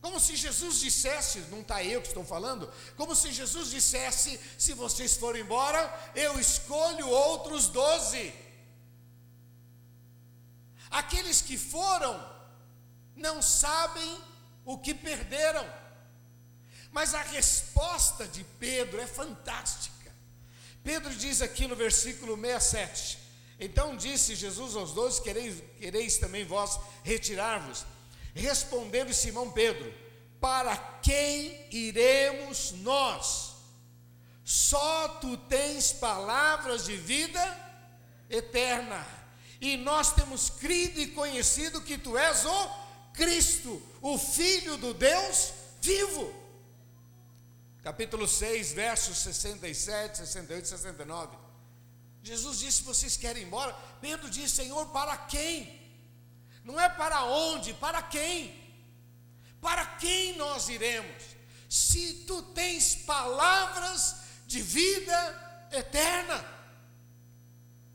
[0.00, 4.72] Como se Jesus dissesse, não está eu que estou falando, como se Jesus dissesse: se
[4.72, 5.80] vocês forem embora,
[6.14, 8.34] eu escolho outros doze.
[10.90, 12.31] Aqueles que foram
[13.16, 14.20] não sabem
[14.64, 15.66] o que perderam.
[16.90, 20.12] Mas a resposta de Pedro é fantástica.
[20.84, 23.18] Pedro diz aqui no versículo 67:
[23.58, 27.86] Então disse Jesus aos doze: Quereis, quereis também vós retirar-vos?
[28.34, 29.92] Respondendo Simão Pedro:
[30.40, 33.52] Para quem iremos nós?
[34.44, 37.40] Só tu tens palavras de vida
[38.28, 39.06] eterna,
[39.60, 42.81] e nós temos crido e conhecido que tu és o
[43.12, 46.32] Cristo, o Filho do Deus vivo.
[47.82, 51.36] Capítulo 6, versos 67, 68 e 69.
[52.22, 53.74] Jesus disse: Vocês querem ir embora?
[54.00, 55.80] Pedro disse: Senhor, para quem?
[56.64, 58.60] Não é para onde, para quem?
[59.60, 61.22] Para quem nós iremos?
[61.68, 66.44] Se tu tens palavras de vida eterna.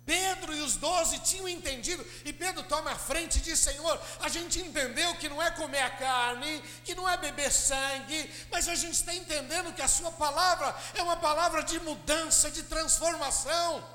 [0.07, 4.29] Pedro e os doze tinham entendido, e Pedro toma a frente e diz: Senhor, a
[4.29, 8.75] gente entendeu que não é comer a carne, que não é beber sangue, mas a
[8.75, 13.85] gente está entendendo que a Sua palavra é uma palavra de mudança, de transformação.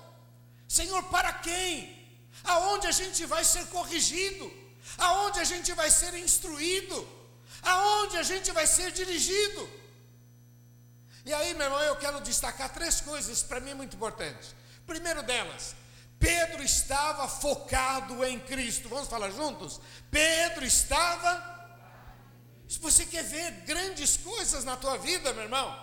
[0.68, 1.98] Senhor, para quem?
[2.44, 4.52] Aonde a gente vai ser corrigido?
[4.98, 7.08] Aonde a gente vai ser instruído?
[7.62, 9.66] Aonde a gente vai ser dirigido?
[11.24, 14.54] E aí, meu irmão, eu quero destacar três coisas para mim muito importantes.
[14.86, 15.74] Primeiro delas,
[16.22, 18.88] Pedro estava focado em Cristo.
[18.88, 19.80] Vamos falar juntos?
[20.08, 21.50] Pedro estava.
[22.68, 25.76] Se você quer ver grandes coisas na tua vida, meu irmão,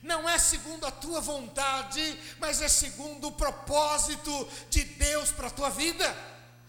[0.00, 5.50] não é segundo a tua vontade, mas é segundo o propósito de Deus para a
[5.50, 6.16] tua vida.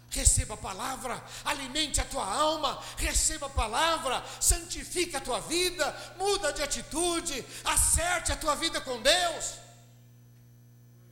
[0.09, 6.51] Receba a palavra, alimente a tua alma, receba a palavra, santifique a tua vida, muda
[6.51, 9.60] de atitude, acerte a tua vida com Deus.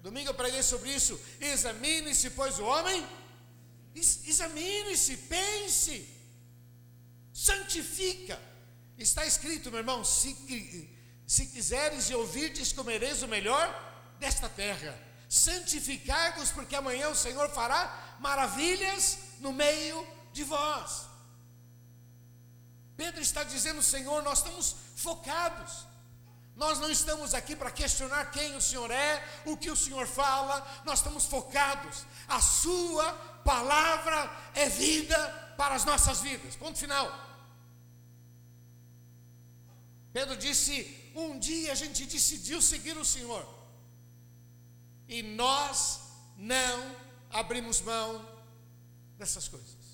[0.02, 1.20] Domingo eu preguei sobre isso.
[1.40, 3.06] Examine-se, pois o homem.
[3.96, 6.08] Examine-se, pense,
[7.34, 8.40] santifica.
[8.98, 10.36] Está escrito, meu irmão: se,
[11.28, 13.68] se quiseres e ouvirdes, comereis o melhor
[14.20, 14.98] desta terra.
[15.28, 21.08] Santificai-vos, porque amanhã o Senhor fará maravilhas no meio de vós.
[22.98, 25.89] Pedro está dizendo, Senhor, nós estamos focados.
[26.62, 30.56] Nós não estamos aqui para questionar quem o Senhor é, o que o Senhor fala,
[30.84, 32.06] nós estamos focados.
[32.28, 33.14] A Sua
[33.46, 35.18] palavra é vida
[35.58, 36.58] para as nossas vidas.
[36.58, 37.08] Ponto final.
[40.12, 40.76] Pedro disse:
[41.16, 43.48] um dia a gente decidiu seguir o Senhor,
[45.08, 46.02] e nós
[46.36, 46.94] não
[47.30, 48.28] abrimos mão
[49.18, 49.86] dessas coisas.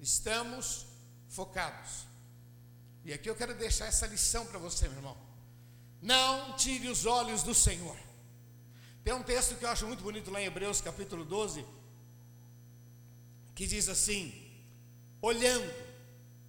[0.00, 0.86] Estamos
[1.28, 2.13] focados.
[3.04, 5.16] E aqui eu quero deixar essa lição para você, meu irmão.
[6.00, 7.96] Não tire os olhos do Senhor.
[9.02, 11.64] Tem um texto que eu acho muito bonito lá em Hebreus capítulo 12,
[13.54, 14.32] que diz assim:
[15.20, 15.70] olhando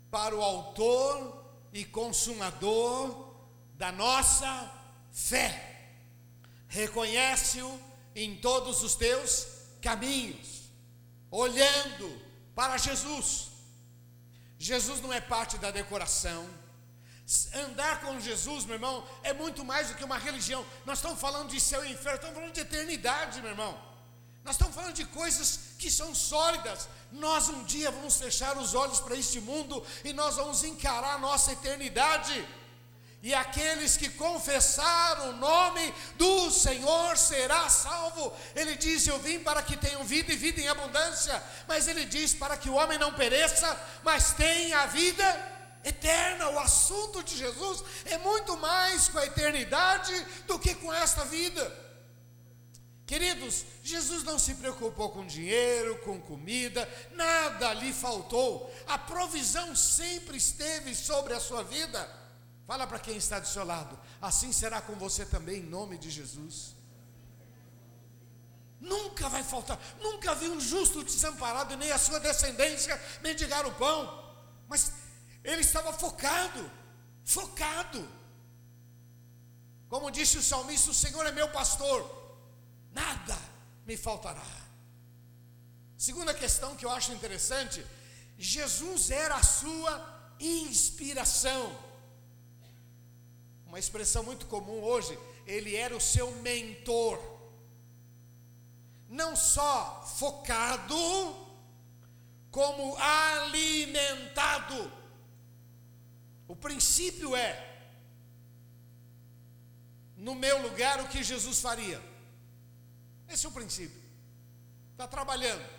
[0.09, 3.35] para o Autor e Consumador
[3.73, 4.71] da nossa
[5.11, 5.91] fé,
[6.69, 7.79] reconhece-o
[8.15, 9.45] em todos os teus
[9.81, 10.69] caminhos,
[11.29, 12.21] olhando
[12.55, 13.54] para Jesus
[14.57, 16.47] Jesus não é parte da decoração.
[17.55, 20.65] Andar com Jesus, meu irmão, é muito mais do que uma religião.
[20.85, 23.77] Nós estamos falando de céu e inferno, estamos falando de eternidade, meu irmão.
[24.43, 28.99] Nós estamos falando de coisas que são sólidas, nós um dia vamos fechar os olhos
[28.99, 32.47] para este mundo e nós vamos encarar a nossa eternidade.
[33.25, 38.31] E aqueles que confessar o nome do Senhor será salvo.
[38.55, 41.43] Ele diz: Eu vim para que tenham vida e vida em abundância.
[41.67, 43.67] Mas ele diz: Para que o homem não pereça,
[44.03, 45.25] mas tenha a vida
[45.83, 46.51] eterna.
[46.51, 50.13] O assunto de Jesus é muito mais com a eternidade
[50.45, 51.65] do que com esta vida.
[53.07, 58.71] Queridos, Jesus não se preocupou com dinheiro, com comida, nada lhe faltou.
[58.85, 62.23] A provisão sempre esteve sobre a sua vida.
[62.67, 63.97] Fala para quem está do seu lado.
[64.21, 66.75] Assim será com você também, em nome de Jesus.
[68.79, 69.79] Nunca vai faltar.
[70.01, 73.99] Nunca vi um justo desamparado, nem a sua descendência mendigar o pão.
[74.67, 74.91] Mas
[75.43, 76.71] ele estava focado,
[77.23, 78.07] focado.
[79.87, 81.99] Como disse o salmista: O Senhor é meu pastor,
[82.91, 83.37] nada
[83.85, 84.45] me faltará.
[85.97, 87.85] Segunda questão que eu acho interessante:
[88.37, 89.93] Jesus era a sua
[90.39, 91.63] inspiração.
[93.75, 97.19] Uma expressão muito comum hoje, ele era o seu mentor.
[99.09, 100.95] Não só focado,
[102.49, 104.89] como alimentado.
[106.47, 107.51] O princípio é:
[110.15, 112.01] no meu lugar, o que Jesus faria?
[113.27, 114.01] Esse é o princípio.
[114.93, 115.69] Está trabalhando.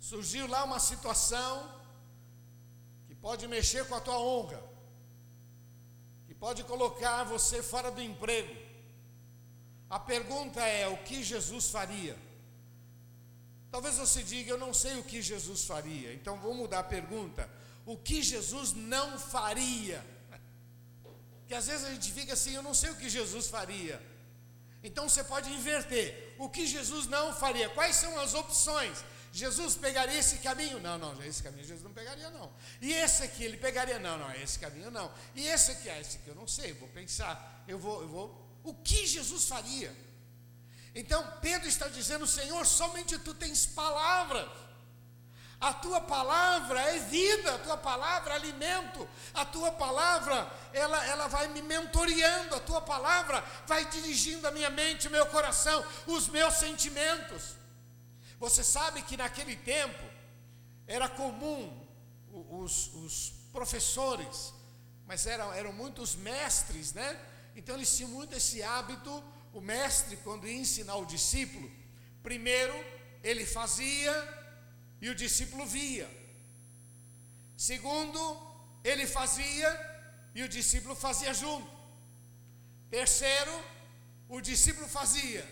[0.00, 1.78] Surgiu lá uma situação
[3.06, 4.61] que pode mexer com a tua honra,
[6.44, 8.52] pode colocar você fora do emprego.
[9.88, 12.16] A pergunta é: o que Jesus faria?
[13.70, 16.12] Talvez você diga, eu não sei o que Jesus faria.
[16.16, 17.48] Então vou mudar a pergunta
[17.86, 20.04] o que Jesus não faria.
[21.46, 23.96] Que às vezes a gente fica assim, eu não sei o que Jesus faria.
[24.82, 26.34] Então você pode inverter.
[26.38, 27.68] O que Jesus não faria?
[27.68, 29.04] Quais são as opções?
[29.32, 30.78] Jesus pegaria esse caminho?
[30.78, 32.52] Não, não, esse caminho Jesus não pegaria, não.
[32.82, 33.98] E esse aqui ele pegaria?
[33.98, 35.10] Não, não, esse caminho não.
[35.34, 37.64] E esse aqui, ah, esse aqui eu não sei, vou pensar.
[37.66, 38.58] Eu vou, eu vou.
[38.62, 39.90] O que Jesus faria?
[40.94, 44.50] Então Pedro está dizendo, Senhor, somente tu tens palavras.
[45.58, 51.28] A tua palavra é vida, a tua palavra é alimento, a tua palavra, ela, ela
[51.28, 56.28] vai me mentoreando, a tua palavra vai dirigindo a minha mente, o meu coração, os
[56.28, 57.61] meus sentimentos.
[58.42, 60.04] Você sabe que naquele tempo
[60.84, 61.62] era comum
[62.60, 64.52] os, os professores,
[65.06, 67.08] mas eram, eram muitos mestres, né?
[67.54, 71.70] Então eles tinham muito esse hábito, o mestre, quando ia ensinar o discípulo,
[72.20, 72.74] primeiro
[73.22, 74.12] ele fazia
[75.00, 76.10] e o discípulo via.
[77.56, 78.20] Segundo,
[78.82, 79.70] ele fazia
[80.34, 81.70] e o discípulo fazia junto.
[82.90, 83.54] Terceiro,
[84.28, 85.48] o discípulo fazia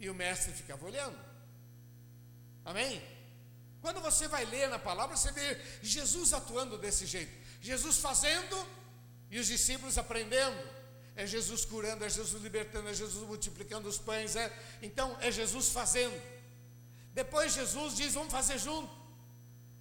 [0.00, 1.27] e o mestre ficava olhando.
[2.70, 3.02] Amém?
[3.80, 7.32] Quando você vai ler na palavra, você vê Jesus atuando desse jeito.
[7.62, 8.56] Jesus fazendo
[9.30, 10.60] e os discípulos aprendendo.
[11.16, 14.36] É Jesus curando, é Jesus libertando, é Jesus multiplicando os pães.
[14.36, 14.46] É,
[14.82, 16.16] então, é Jesus fazendo.
[17.14, 18.92] Depois Jesus diz: Vamos fazer junto.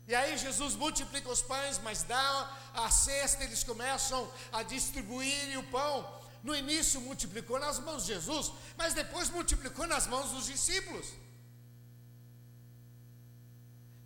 [0.08, 5.64] E aí Jesus multiplica os pães, mas dá a cesta, eles começam a distribuir o
[5.64, 5.96] pão.
[6.42, 11.08] No início multiplicou nas mãos de Jesus, mas depois multiplicou nas mãos dos discípulos.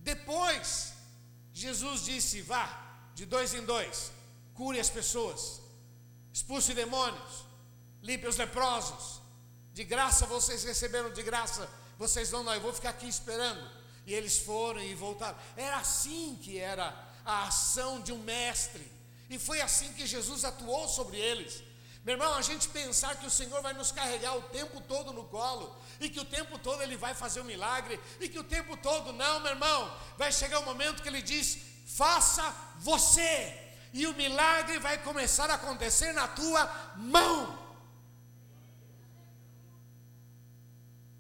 [0.01, 0.93] Depois,
[1.53, 2.67] Jesus disse: Vá,
[3.15, 4.11] de dois em dois,
[4.53, 5.61] cure as pessoas,
[6.33, 7.45] expulse demônios,
[8.01, 9.21] limpe os leprosos.
[9.73, 11.69] De graça vocês receberam de graça
[12.01, 13.63] vocês vão, não, eu vou ficar aqui esperando.
[14.07, 15.37] E eles foram e voltaram.
[15.55, 16.87] Era assim que era
[17.23, 18.91] a ação de um mestre.
[19.29, 21.61] E foi assim que Jesus atuou sobre eles.
[22.03, 25.25] Meu irmão, a gente pensar que o Senhor vai nos carregar o tempo todo no
[25.25, 28.75] colo, e que o tempo todo Ele vai fazer um milagre, e que o tempo
[28.75, 32.43] todo, não, meu irmão, vai chegar o um momento que Ele diz: faça
[32.79, 33.35] você,
[33.93, 36.65] e o milagre vai começar a acontecer na tua
[36.97, 37.59] mão.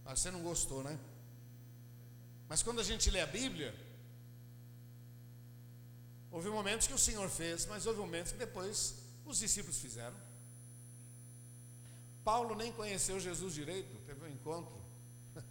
[0.05, 0.99] Você não gostou, né?
[2.49, 3.73] Mas quando a gente lê a Bíblia,
[6.29, 8.95] houve momentos que o Senhor fez, mas houve momentos que depois
[9.25, 10.17] os discípulos fizeram.
[12.25, 13.95] Paulo nem conheceu Jesus direito,
[14.41, 14.81] encontro,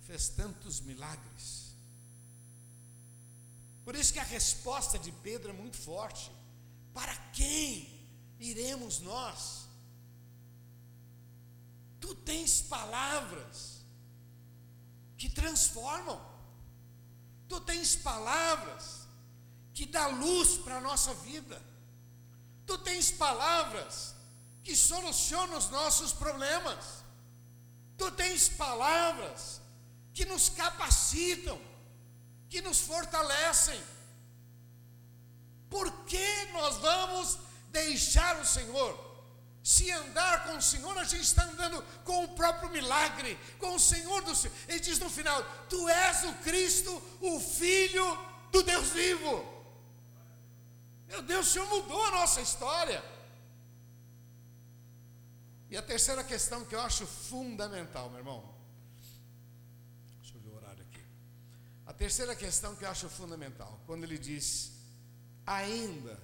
[0.00, 1.76] fez tantos milagres.
[3.84, 6.32] Por isso que a resposta de Pedro é muito forte.
[6.94, 8.08] Para quem
[8.38, 9.68] iremos nós?
[12.00, 13.84] Tu tens palavras
[15.18, 16.20] que transformam.
[17.46, 19.06] Tu tens palavras
[19.74, 21.60] que dá luz para a nossa vida.
[22.66, 24.14] Tu tens palavras
[24.62, 27.03] que solucionam os nossos problemas.
[27.96, 29.60] Tu tens palavras
[30.12, 31.60] que nos capacitam,
[32.48, 33.80] que nos fortalecem.
[35.68, 37.38] Por que nós vamos
[37.70, 39.14] deixar o Senhor?
[39.62, 43.80] Se andar com o Senhor, a gente está andando com o próprio milagre, com o
[43.80, 44.54] Senhor do Senhor.
[44.68, 48.18] Ele diz no final: Tu és o Cristo, o Filho
[48.52, 49.54] do Deus vivo.
[51.08, 53.02] Meu Deus, o Senhor mudou a nossa história.
[55.74, 58.54] E a terceira questão que eu acho fundamental, meu irmão.
[60.20, 61.04] Deixa eu ver o horário aqui.
[61.84, 64.70] A terceira questão que eu acho fundamental, quando ele diz:
[65.44, 66.16] ainda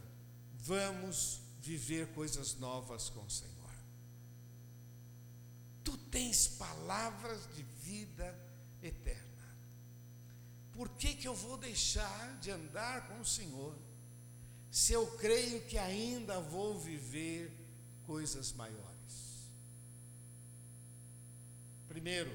[0.61, 3.73] vamos viver coisas novas com o Senhor.
[5.83, 8.33] Tu tens palavras de vida
[8.81, 9.49] eterna.
[10.73, 13.77] Por que, que eu vou deixar de andar com o Senhor,
[14.71, 17.53] se eu creio que ainda vou viver
[18.07, 18.90] coisas maiores?
[21.91, 22.31] Primeiro,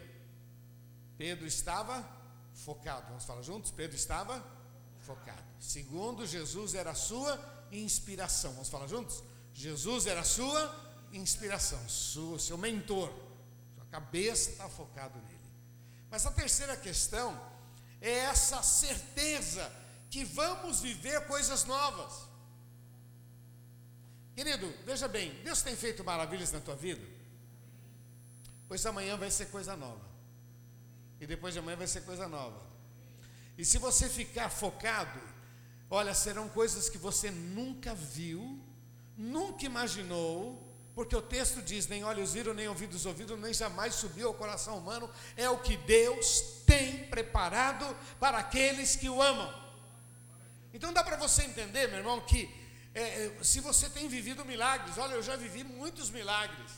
[1.18, 2.06] Pedro estava
[2.54, 3.08] focado.
[3.08, 3.72] Vamos falar juntos?
[3.72, 4.46] Pedro estava
[5.00, 5.42] focado.
[5.62, 7.40] Segundo, Jesus era a sua
[7.72, 8.52] inspiração.
[8.52, 9.24] Vamos falar juntos?
[9.54, 13.10] Jesus era a sua inspiração, sua, seu mentor.
[13.76, 15.40] Sua cabeça está focado nele.
[16.12, 17.42] Mas a terceira questão
[18.02, 19.72] é essa certeza
[20.10, 22.28] que vamos viver coisas novas.
[24.36, 27.15] Querido, veja bem, Deus tem feito maravilhas na tua vida?
[28.68, 30.06] Pois amanhã vai ser coisa nova.
[31.20, 32.62] E depois de amanhã vai ser coisa nova.
[33.58, 35.20] E se você ficar focado
[35.90, 38.60] Olha, serão coisas que você nunca viu,
[39.16, 40.62] nunca imaginou,
[40.96, 44.78] porque o texto diz: nem olhos viram, nem ouvidos ouviram, nem jamais subiu ao coração
[44.78, 49.54] humano, é o que Deus tem preparado para aqueles que o amam.
[50.74, 52.50] Então dá para você entender, meu irmão, que
[52.94, 56.72] é, é, se você tem vivido milagres, olha, eu já vivi muitos milagres,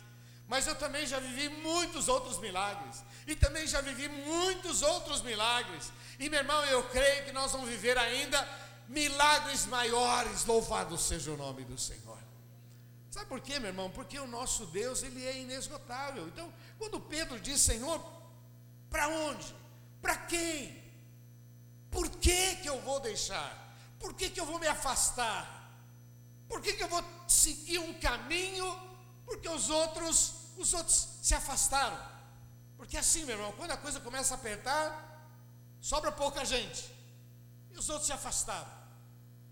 [0.47, 5.91] mas eu também já vivi muitos outros milagres, e também já vivi muitos outros milagres,
[6.19, 8.47] e meu irmão, eu creio que nós vamos viver ainda
[8.87, 12.17] milagres maiores, louvado seja o nome do Senhor.
[13.11, 13.89] Sabe por quê, meu irmão?
[13.89, 16.27] Porque o nosso Deus, ele é inesgotável.
[16.27, 17.99] Então, quando Pedro diz, Senhor,
[18.89, 19.55] para onde?
[20.01, 20.83] Para quem?
[21.89, 23.75] Por que que eu vou deixar?
[23.99, 25.71] Por que que eu vou me afastar?
[26.47, 28.77] Por que que eu vou seguir um caminho?
[29.25, 31.97] Porque os outros, os outros se afastaram.
[32.77, 34.87] Porque assim, meu irmão, quando a coisa começa a apertar,
[35.81, 36.91] sobra pouca gente.
[37.71, 38.71] E os outros se afastaram.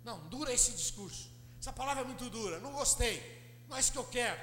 [0.03, 1.31] Não, dura esse discurso.
[1.59, 3.15] Essa palavra é muito dura, não gostei.
[3.67, 4.39] Não é isso que eu quero.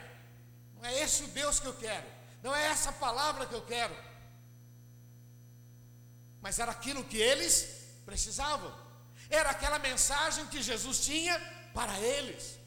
[0.74, 2.06] Não é esse o Deus que eu quero.
[2.42, 3.96] Não é essa palavra que eu quero.
[6.40, 7.68] Mas era aquilo que eles
[8.04, 8.72] precisavam.
[9.30, 11.38] Era aquela mensagem que Jesus tinha
[11.72, 12.58] para eles.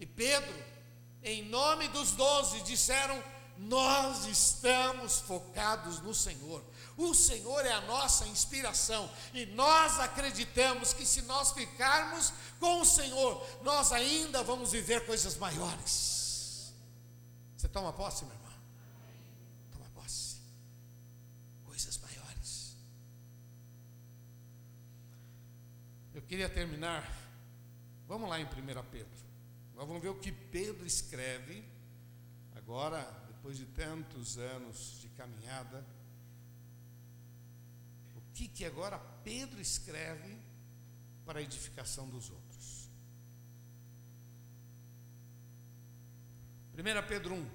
[0.00, 0.54] E Pedro,
[1.26, 3.22] em nome dos doze, disseram:
[3.58, 6.64] Nós estamos focados no Senhor.
[6.96, 12.86] O Senhor é a nossa inspiração e nós acreditamos que se nós ficarmos com o
[12.86, 16.72] Senhor, nós ainda vamos viver coisas maiores.
[17.56, 18.52] Você toma posse, meu irmão?
[19.72, 20.36] Toma posse.
[21.64, 22.76] Coisas maiores.
[26.14, 27.04] Eu queria terminar.
[28.06, 28.48] Vamos lá em 1
[28.90, 29.26] Pedro.
[29.76, 31.64] Nós vamos ver o que Pedro escreve
[32.56, 35.86] agora, depois de tantos anos de caminhada
[38.36, 40.38] que, que agora Pedro escreve
[41.24, 42.90] para a edificação dos outros.
[46.74, 47.50] 1 Pedro 1,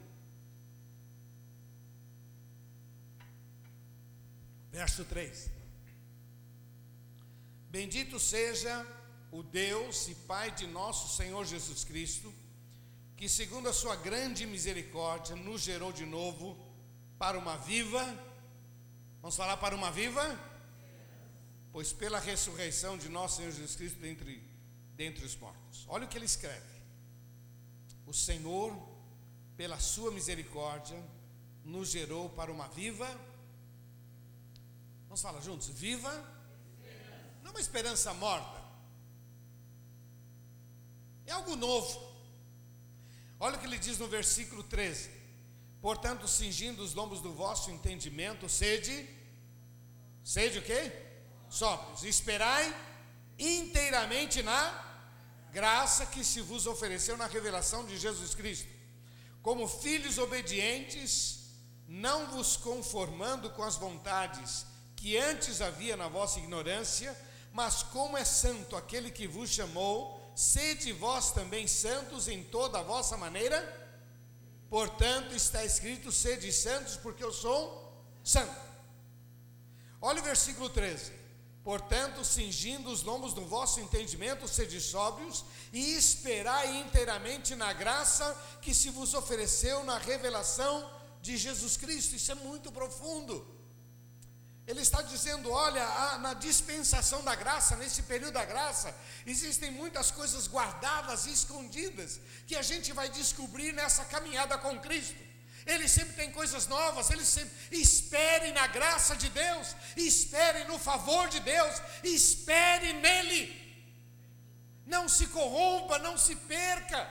[4.72, 5.51] verso 3.
[7.69, 8.84] Bendito seja
[9.32, 12.34] o Deus e Pai de nosso Senhor Jesus Cristo,
[13.16, 16.58] que, segundo a sua grande misericórdia, nos gerou de novo
[17.18, 18.04] para uma viva.
[19.22, 20.52] Vamos falar para uma viva?
[21.72, 24.44] pois pela ressurreição de nosso Senhor Jesus Cristo dentre,
[24.96, 25.86] dentre os mortos.
[25.88, 26.82] Olha o que ele escreve.
[28.06, 28.78] O Senhor,
[29.56, 31.02] pela sua misericórdia,
[31.64, 33.08] nos gerou para uma viva.
[35.06, 35.70] Vamos falar juntos?
[35.70, 36.12] Viva.
[37.42, 38.61] Não uma esperança morta.
[41.32, 41.94] É algo novo.
[43.40, 45.10] Olha o que ele diz no versículo 13:
[45.82, 48.96] Portanto, cingindo os lombos do vosso entendimento, sede,
[50.24, 50.82] sede o quê?
[51.52, 52.74] sóbrios, esperai
[53.38, 54.62] inteiramente na
[55.52, 58.70] graça que se vos ofereceu na revelação de Jesus Cristo.
[59.42, 61.40] Como filhos obedientes,
[61.88, 64.66] não vos conformando com as vontades
[64.96, 67.18] que antes havia na vossa ignorância,
[67.52, 72.84] mas como é santo aquele que vos chamou, sede vós também santos em toda a
[72.84, 73.60] vossa maneira.
[74.70, 77.60] Portanto, está escrito: sede santos, porque eu sou
[78.24, 78.60] santo.
[80.02, 81.22] Olha o versículo 13
[81.64, 88.74] Portanto, cingindo os lombos do vosso entendimento, sede sóbrios e esperai inteiramente na graça que
[88.74, 90.89] se vos ofereceu na revelação
[91.22, 92.16] de Jesus Cristo.
[92.16, 93.46] Isso é muito profundo.
[94.68, 95.86] Ele está dizendo: olha,
[96.20, 98.95] na dispensação da graça, nesse período da graça,
[99.26, 105.32] existem muitas coisas guardadas e escondidas que a gente vai descobrir nessa caminhada com Cristo.
[105.66, 111.28] Ele sempre tem coisas novas, ele sempre espere na graça de Deus, espere no favor
[111.30, 113.43] de Deus, espere nele.
[114.86, 117.07] Não se corrompa, não se perca.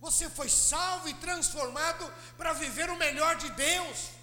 [0.00, 4.15] Você foi salvo e transformado para viver o melhor de Deus.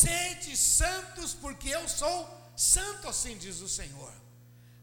[0.00, 2.26] Sede santos, porque eu sou
[2.56, 4.10] santo, assim diz o Senhor.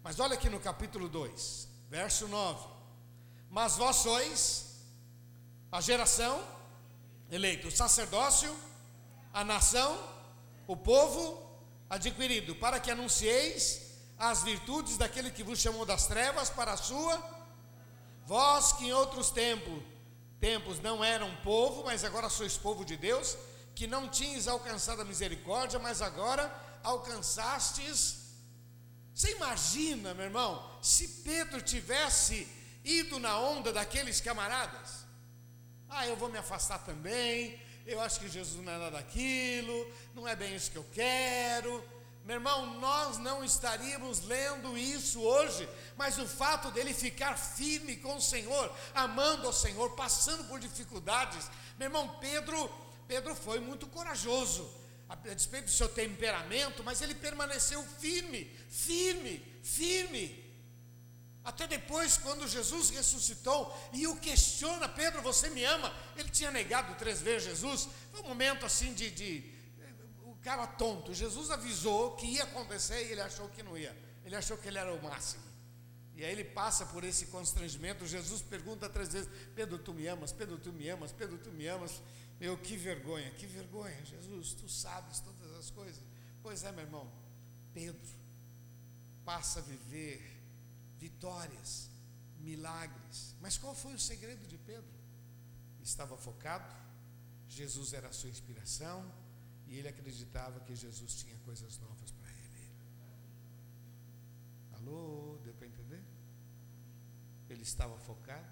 [0.04, 2.68] Mas olha aqui no capítulo 2, verso 9:
[3.50, 4.66] Mas vós sois
[5.72, 6.40] a geração
[7.32, 8.56] eleita, o sacerdócio,
[9.34, 9.98] a nação,
[10.68, 11.44] o povo
[11.90, 13.82] adquirido, para que anuncieis
[14.16, 17.20] as virtudes daquele que vos chamou das trevas para a sua,
[18.28, 19.82] vós que em outros tempos,
[20.40, 23.36] tempos não eram povo, mas agora sois povo de Deus,
[23.80, 26.54] que não tinhas alcançado a misericórdia, mas agora
[26.84, 28.18] alcançastes.
[29.16, 32.46] Você imagina, meu irmão, se Pedro tivesse
[32.84, 35.06] ido na onda daqueles camaradas?
[35.88, 37.58] Ah, eu vou me afastar também.
[37.86, 39.90] Eu acho que Jesus não é nada daquilo.
[40.14, 41.82] Não é bem isso que eu quero.
[42.26, 48.18] Meu irmão, nós não estaríamos lendo isso hoje, mas o fato dele ficar firme com
[48.18, 51.50] o Senhor, amando ao Senhor, passando por dificuldades.
[51.78, 52.70] Meu irmão, Pedro,
[53.10, 54.70] Pedro foi muito corajoso,
[55.10, 60.26] a despeito do seu temperamento, mas ele permaneceu firme, firme, firme.
[61.44, 65.92] Até depois, quando Jesus ressuscitou e o questiona, Pedro, você me ama?
[66.16, 67.90] Ele tinha negado três vezes Jesus.
[68.12, 69.44] Foi um momento assim de, de,
[70.26, 71.12] O cara tonto.
[71.12, 73.98] Jesus avisou que ia acontecer e ele achou que não ia.
[74.24, 75.44] Ele achou que ele era o máximo.
[76.16, 78.06] E aí ele passa por esse constrangimento.
[78.06, 80.32] Jesus pergunta três vezes: Pedro, tu me amas?
[80.32, 81.12] Pedro, tu me amas?
[81.12, 82.00] Pedro, tu me amas?
[82.40, 86.02] Meu, que vergonha, que vergonha, Jesus, tu sabes todas as coisas.
[86.42, 87.12] Pois é, meu irmão,
[87.74, 88.18] Pedro
[89.26, 90.42] passa a viver
[90.98, 91.90] vitórias,
[92.40, 93.36] milagres.
[93.42, 95.00] Mas qual foi o segredo de Pedro?
[95.82, 96.74] Estava focado,
[97.50, 99.12] Jesus era a sua inspiração
[99.68, 102.72] e ele acreditava que Jesus tinha coisas novas para ele.
[104.74, 106.04] Alô, deu para entender?
[107.50, 108.48] Ele estava focado,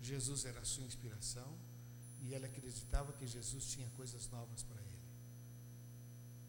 [0.00, 1.56] Jesus era a sua inspiração
[2.26, 4.96] e ele acreditava que Jesus tinha coisas novas para ele.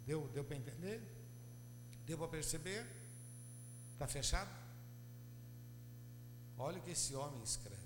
[0.05, 1.01] Deu, deu para entender?
[2.03, 2.85] Deu para perceber?
[3.93, 4.49] Está fechado?
[6.57, 7.77] Olha o que esse homem escreve.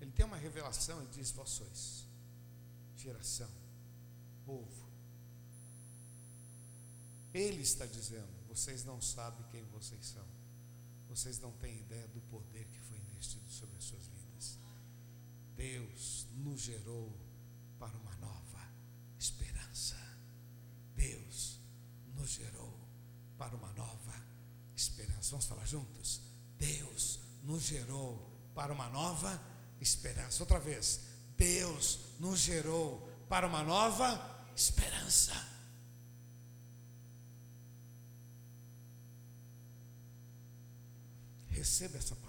[0.00, 2.06] Ele tem uma revelação e diz: Vós sois
[2.96, 3.50] geração,
[4.46, 4.88] povo.
[7.34, 10.26] Ele está dizendo: Vocês não sabem quem vocês são.
[11.08, 14.05] Vocês não têm ideia do poder que foi investido sobre as suas.
[15.56, 17.12] Deus nos gerou
[17.78, 18.60] para uma nova
[19.18, 19.96] esperança.
[20.94, 21.58] Deus
[22.14, 22.78] nos gerou
[23.38, 24.14] para uma nova
[24.74, 25.30] esperança.
[25.30, 26.20] Vamos falar juntos?
[26.58, 29.40] Deus nos gerou para uma nova
[29.80, 30.42] esperança.
[30.42, 31.00] Outra vez,
[31.36, 35.34] Deus nos gerou para uma nova esperança.
[41.50, 42.25] Receba essa palavra.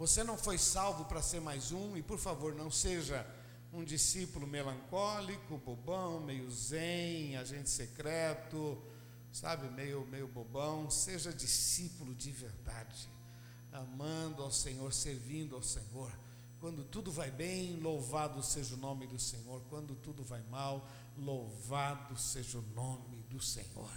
[0.00, 3.24] Você não foi salvo para ser mais um, e por favor, não seja
[3.70, 8.82] um discípulo melancólico, bobão, meio zen, agente secreto
[9.30, 13.10] sabe, meio, meio bobão, seja discípulo de verdade,
[13.70, 16.10] amando ao Senhor, servindo ao Senhor.
[16.60, 19.62] Quando tudo vai bem, louvado seja o nome do Senhor.
[19.68, 23.92] Quando tudo vai mal, louvado seja o nome do Senhor.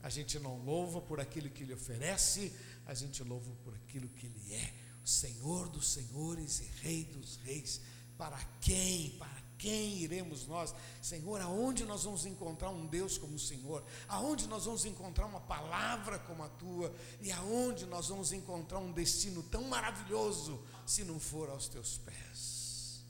[0.00, 2.54] A gente não louva por aquilo que Ele oferece,
[2.86, 4.83] a gente louva por aquilo que Ele é.
[5.04, 7.80] Senhor dos senhores e Rei dos reis.
[8.16, 9.10] Para quem?
[9.18, 10.74] Para quem iremos nós?
[11.02, 13.84] Senhor, aonde nós vamos encontrar um Deus como o Senhor?
[14.08, 16.94] Aonde nós vamos encontrar uma palavra como a tua?
[17.20, 23.04] E aonde nós vamos encontrar um destino tão maravilhoso se não for aos teus pés?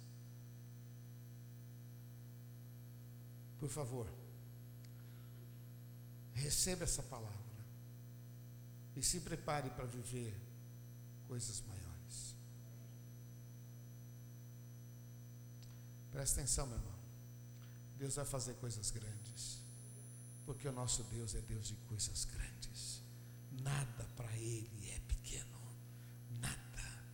[3.59, 4.07] Por favor,
[6.35, 7.33] receba essa palavra
[8.95, 10.39] e se prepare para viver
[11.27, 11.74] coisas maiores.
[16.15, 16.95] Presta atenção, meu irmão.
[17.99, 19.61] Deus vai fazer coisas grandes.
[20.47, 23.03] Porque o nosso Deus é Deus de coisas grandes.
[23.51, 25.59] Nada para Ele é pequeno.
[26.39, 27.05] Nada.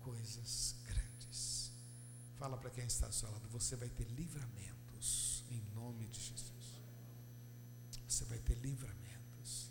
[0.00, 1.70] Coisas grandes.
[2.38, 3.46] Fala para quem está ao seu lado.
[3.50, 5.44] Você vai ter livramentos.
[5.50, 6.80] Em nome de Jesus.
[8.08, 9.70] você vai ter livramentos.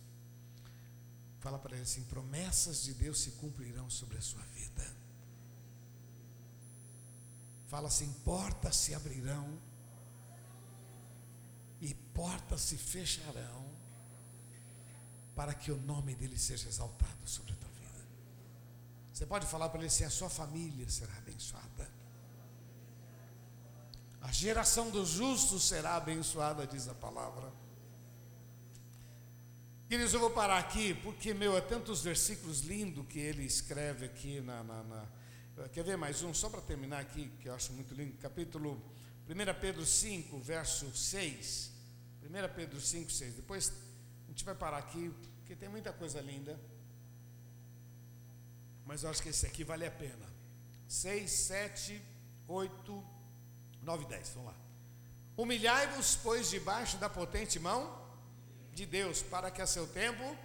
[1.40, 4.97] Fala para ele assim: promessas de Deus se cumprirão sobre a sua vida.
[7.68, 9.60] Fala assim: portas se abrirão
[11.80, 13.66] e portas se fecharão
[15.36, 18.08] para que o nome dele seja exaltado sobre a tua vida.
[19.14, 21.88] Você pode falar para ele assim: a sua família será abençoada.
[24.22, 27.52] A geração dos justos será abençoada, diz a palavra.
[29.88, 34.42] Queridos, eu vou parar aqui, porque, meu, é tantos versículos lindos que ele escreve aqui
[34.42, 35.06] na, na, na
[35.74, 38.80] Quer ver mais um, só para terminar aqui, que eu acho muito lindo, capítulo
[39.28, 41.72] 1 Pedro 5, verso 6.
[42.22, 43.34] 1 Pedro 5, 6.
[43.34, 43.74] Depois
[44.26, 46.60] a gente vai parar aqui, porque tem muita coisa linda.
[48.86, 50.28] Mas eu acho que esse aqui vale a pena.
[50.88, 52.02] 6, 7,
[52.48, 53.04] 8,
[53.82, 54.30] 9 e 10.
[54.36, 54.58] Vamos lá.
[55.36, 58.00] Humilhai-vos, pois, debaixo da potente mão
[58.76, 60.38] de Deus, para que a seu tempo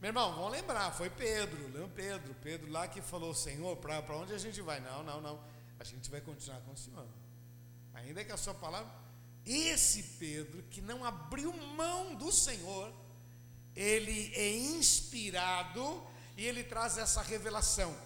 [0.00, 4.32] meu irmão, vamos lembrar, foi Pedro, lembra Pedro, Pedro lá que falou, Senhor, para onde
[4.32, 4.78] a gente vai?
[4.78, 5.40] Não, não, não,
[5.78, 7.04] a gente vai continuar com o Senhor.
[7.94, 8.88] Ainda que a sua palavra,
[9.44, 12.92] esse Pedro que não abriu mão do Senhor,
[13.74, 17.96] ele é inspirado e ele traz essa revelação.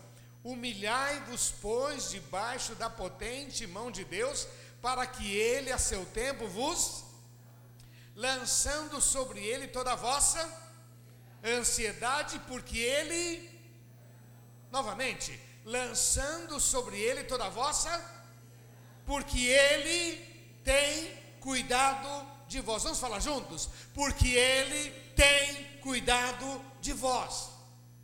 [0.42, 4.48] Humilhai-vos, pois, debaixo da potente mão de Deus,
[4.80, 7.04] para que ele a seu tempo vos
[8.16, 10.71] lançando sobre ele toda a vossa
[11.44, 13.50] ansiedade, porque ele,
[14.70, 17.90] novamente, lançando sobre ele toda a vossa,
[19.04, 20.16] porque ele
[20.64, 22.82] tem cuidado de vós.
[22.82, 23.68] Vamos falar juntos?
[23.94, 27.50] Porque ele tem cuidado de vós.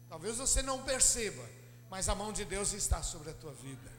[0.09, 1.45] Talvez você não perceba,
[1.91, 3.93] mas a mão de Deus está sobre a tua vida.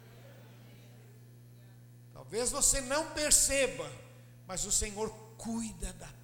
[2.14, 3.90] Talvez você não perceba,
[4.46, 6.19] mas o Senhor cuida da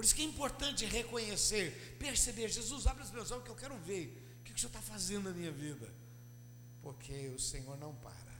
[0.00, 3.76] por isso que é importante reconhecer, perceber, Jesus, abre os meus olhos que eu quero
[3.76, 4.06] ver.
[4.40, 5.92] O que o Senhor está fazendo na minha vida?
[6.80, 8.34] Porque o Senhor não para.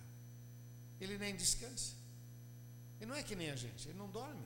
[0.99, 1.93] Ele nem descansa.
[2.99, 4.43] Ele não é que nem a gente, ele não dorme.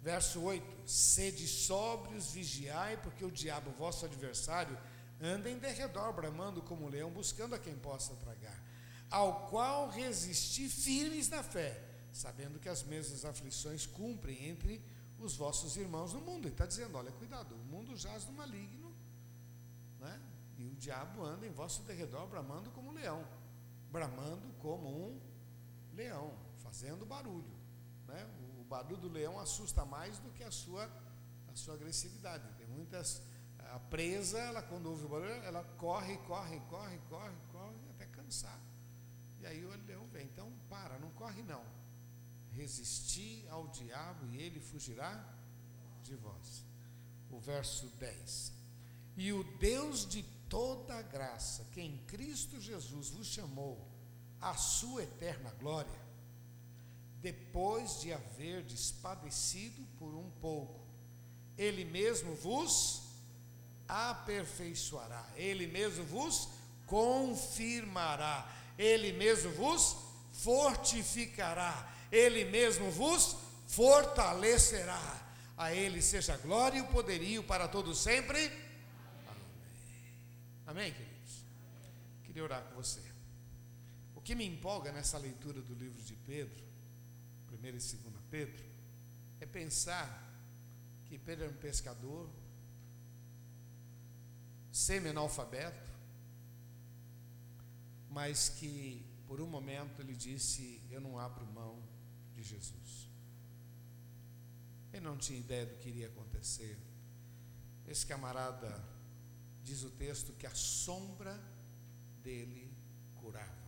[0.00, 4.78] Verso 8: Sede sóbrios, vigiai, porque o diabo, vosso adversário,
[5.20, 8.62] anda em derredor, bramando como leão, buscando a quem possa tragar.
[9.10, 14.82] Ao qual resisti firmes na fé sabendo que as mesmas aflições cumprem entre
[15.18, 16.46] os vossos irmãos no mundo.
[16.46, 18.94] Ele está dizendo: olha, cuidado, o mundo jaz no maligno,
[20.00, 20.20] né?
[20.58, 23.26] e o diabo anda em vosso derredor, bramando como um leão
[23.92, 25.20] bramando como um
[25.92, 27.54] leão, fazendo barulho.
[28.08, 28.26] Né?
[28.58, 30.90] O barulho do leão assusta mais do que a sua,
[31.52, 32.48] a sua agressividade.
[32.56, 33.22] Tem muitas.
[33.58, 38.58] A presa, ela quando ouve o barulho, ela corre, corre, corre, corre, corre, até cansar.
[39.40, 40.24] E aí o leão vem.
[40.24, 41.62] Então, para, não corre não
[42.56, 45.24] Resisti ao diabo e ele fugirá
[46.02, 46.64] de vós.
[47.30, 48.52] O verso 10.
[49.16, 53.88] E o Deus de toda graça, que em Cristo Jesus vos chamou
[54.40, 56.00] à sua eterna glória,
[57.20, 60.84] depois de haver despadecido por um pouco,
[61.56, 63.02] ele mesmo vos
[63.86, 66.48] aperfeiçoará, ele mesmo vos
[66.86, 69.96] confirmará, ele mesmo vos
[70.32, 75.20] fortificará, ele mesmo vos fortalecerá.
[75.56, 78.46] A Ele seja glória e o poderio para todos sempre.
[79.26, 79.42] Amém.
[80.66, 81.44] Amém, queridos?
[82.24, 83.00] Queria orar com você.
[84.14, 86.62] O que me empolga nessa leitura do livro de Pedro,
[87.50, 87.96] 1 e 2
[88.30, 88.64] Pedro,
[89.40, 90.30] é pensar
[91.06, 92.28] que Pedro era um pescador,
[94.70, 95.90] semi-analfabeto,
[98.10, 101.91] mas que por um momento ele disse: Eu não abro mão
[102.42, 103.08] de Jesus.
[104.92, 106.78] Ele não tinha ideia do que iria acontecer.
[107.86, 108.84] Esse camarada,
[109.62, 111.40] diz o texto, que a sombra
[112.22, 112.76] dele
[113.14, 113.62] curava.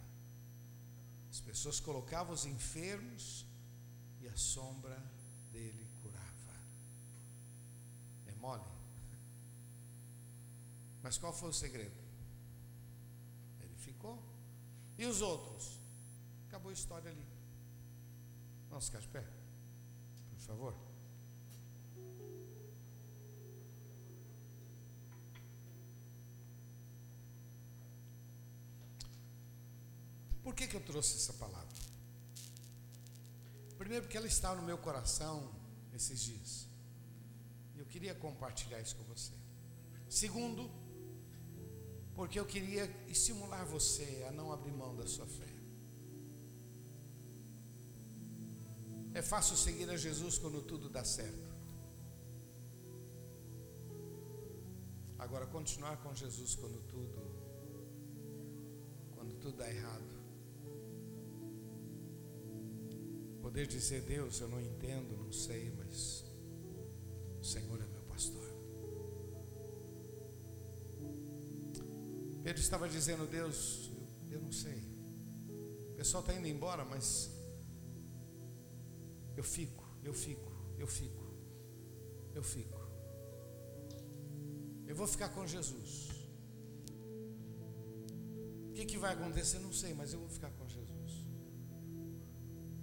[1.30, 3.46] As pessoas colocavam os enfermos
[4.20, 4.98] e a sombra
[5.50, 6.54] dele curava.
[8.26, 8.62] É mole?
[11.02, 11.96] Mas qual foi o segredo?
[13.60, 14.22] Ele ficou.
[14.96, 15.80] E os outros?
[16.46, 17.33] Acabou a história ali.
[18.74, 19.24] Vamos ficar de pé,
[20.30, 20.74] por favor.
[30.42, 31.68] Por que, que eu trouxe essa palavra?
[33.78, 35.54] Primeiro, porque ela está no meu coração
[35.94, 36.66] esses dias.
[37.76, 39.34] E eu queria compartilhar isso com você.
[40.08, 40.68] Segundo,
[42.16, 45.53] porque eu queria estimular você a não abrir mão da sua fé.
[49.14, 51.54] É fácil seguir a Jesus quando tudo dá certo.
[55.16, 57.22] Agora continuar com Jesus quando tudo
[59.14, 60.14] quando tudo dá errado.
[63.40, 66.24] Poder dizer, Deus, eu não entendo, não sei, mas
[67.40, 68.48] o Senhor é meu pastor.
[72.42, 73.92] Pedro estava dizendo, Deus,
[74.28, 74.82] eu, eu não sei.
[75.92, 77.33] O pessoal está indo embora, mas
[79.36, 81.24] eu fico, eu fico, eu fico,
[82.34, 82.80] eu fico.
[84.86, 86.10] Eu vou ficar com Jesus.
[88.70, 89.58] O que, que vai acontecer?
[89.60, 91.24] Não sei, mas eu vou ficar com Jesus.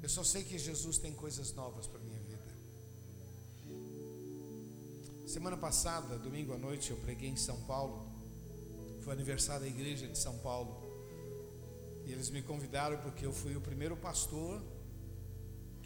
[0.01, 2.41] Eu só sei que Jesus tem coisas novas para minha vida.
[5.27, 8.11] Semana passada, domingo à noite, eu preguei em São Paulo.
[9.01, 10.91] Foi aniversário da igreja de São Paulo.
[12.05, 14.61] E eles me convidaram porque eu fui o primeiro pastor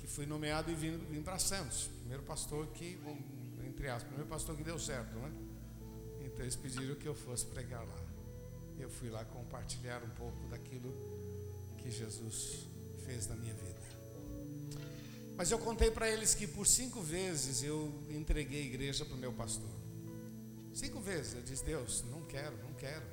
[0.06, 1.90] que fui nomeado e vim, vim para Santos.
[2.00, 2.98] Primeiro pastor que,
[3.66, 5.32] entre aspas, primeiro pastor que deu certo, né?
[6.24, 8.00] Então eles pediram que eu fosse pregar lá.
[8.78, 10.94] Eu fui lá compartilhar um pouco daquilo
[11.80, 12.68] que Jesus
[13.04, 13.76] fez na minha vida.
[15.36, 19.18] Mas eu contei para eles que por cinco vezes eu entreguei a igreja para o
[19.18, 19.70] meu pastor.
[20.74, 23.06] Cinco vezes eu disse, Deus, não quero, não quero.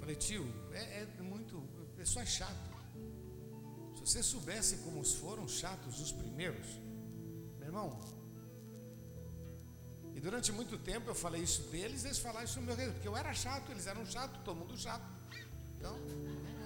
[0.00, 2.65] Falei, tio, é, é muito, o pessoal é chato.
[4.06, 6.64] Você soubesse como foram chatos os primeiros,
[7.58, 7.98] meu irmão.
[10.14, 13.08] E durante muito tempo eu falei isso deles, eles falaram isso no meu reino, porque
[13.08, 15.04] eu era chato, eles eram chato, todo mundo chato.
[15.76, 15.98] Então,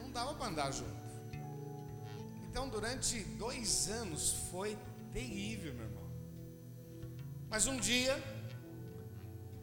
[0.03, 1.01] não dava para andar junto.
[2.47, 4.77] Então, durante dois anos foi
[5.11, 6.11] terrível, meu irmão.
[7.49, 8.23] Mas um dia,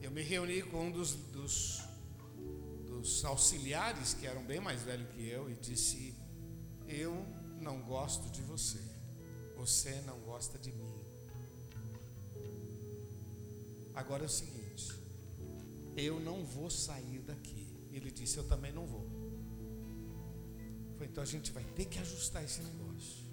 [0.02, 1.84] eu me reuni com um dos, dos,
[2.88, 6.16] dos auxiliares, que eram bem mais velhos que eu, e disse:
[6.88, 8.82] Eu não gosto de você,
[9.55, 10.93] você não gosta de mim.
[13.93, 14.93] Agora é o seguinte,
[15.95, 17.68] eu não vou sair daqui.
[17.91, 19.08] Ele disse: Eu também não vou.
[20.97, 23.26] Foi, então a gente vai ter que ajustar esse negócio.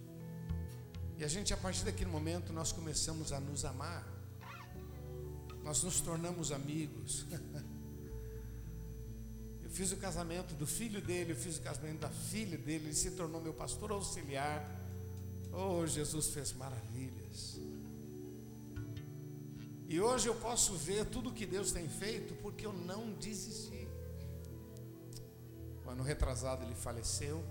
[1.19, 4.07] E a gente, a partir daquele momento, nós começamos a nos amar.
[5.63, 7.27] Nós nos tornamos amigos.
[9.75, 13.11] Fiz o casamento do filho dele, eu fiz o casamento da filha dele, ele se
[13.11, 14.65] tornou meu pastor auxiliar.
[15.53, 17.59] Oh, Jesus fez maravilhas.
[19.89, 23.89] E hoje eu posso ver tudo que Deus tem feito porque eu não desisti.
[25.85, 27.45] O ano retrasado ele faleceu.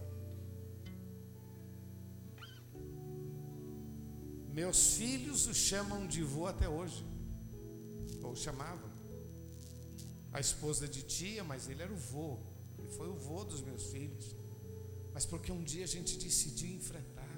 [4.54, 7.06] Meus filhos o chamam de vô até hoje.
[8.22, 8.93] Ou chamavam.
[10.34, 12.40] A esposa de tia, mas ele era o vô.
[12.80, 14.36] Ele foi o vô dos meus filhos.
[15.14, 17.30] Mas porque um dia a gente decidiu enfrentar.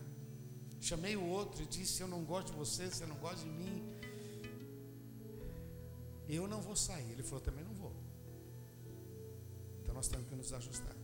[0.80, 3.84] Chamei o outro e disse: Eu não gosto de você, você não gosta de mim.
[6.28, 7.12] Eu não vou sair.
[7.12, 7.94] Ele falou: Também não vou.
[9.82, 10.96] Então nós temos que nos ajustar.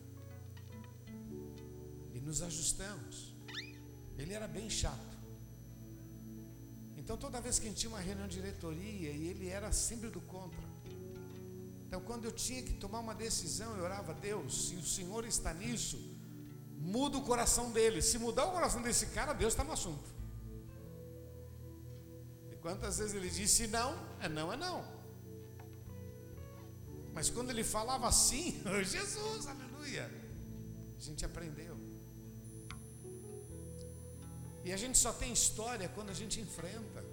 [2.14, 3.36] E nos ajustamos.
[4.18, 5.18] Ele era bem chato.
[6.96, 10.10] Então toda vez que a gente tinha uma reunião de diretoria e ele era sempre
[10.10, 10.71] do contra.
[11.92, 15.54] Então quando eu tinha que tomar uma decisão, eu orava, Deus, se o Senhor está
[15.54, 15.98] nisso,
[16.78, 18.02] muda o coração dele.
[18.02, 20.10] Se mudar o coração desse cara, Deus está no assunto.
[22.50, 24.86] E quantas vezes ele disse não, é não, é não.
[27.14, 30.10] Mas quando ele falava assim, oh, Jesus, aleluia,
[30.98, 31.76] a gente aprendeu.
[34.64, 37.04] E a gente só tem história quando a gente enfrenta.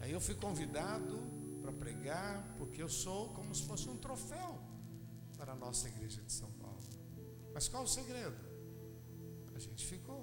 [0.00, 1.31] Aí eu fui convidado
[1.62, 4.58] para pregar, porque eu sou como se fosse um troféu
[5.36, 6.82] para a nossa igreja de São Paulo.
[7.54, 8.36] Mas qual o segredo?
[9.54, 10.22] A gente ficou.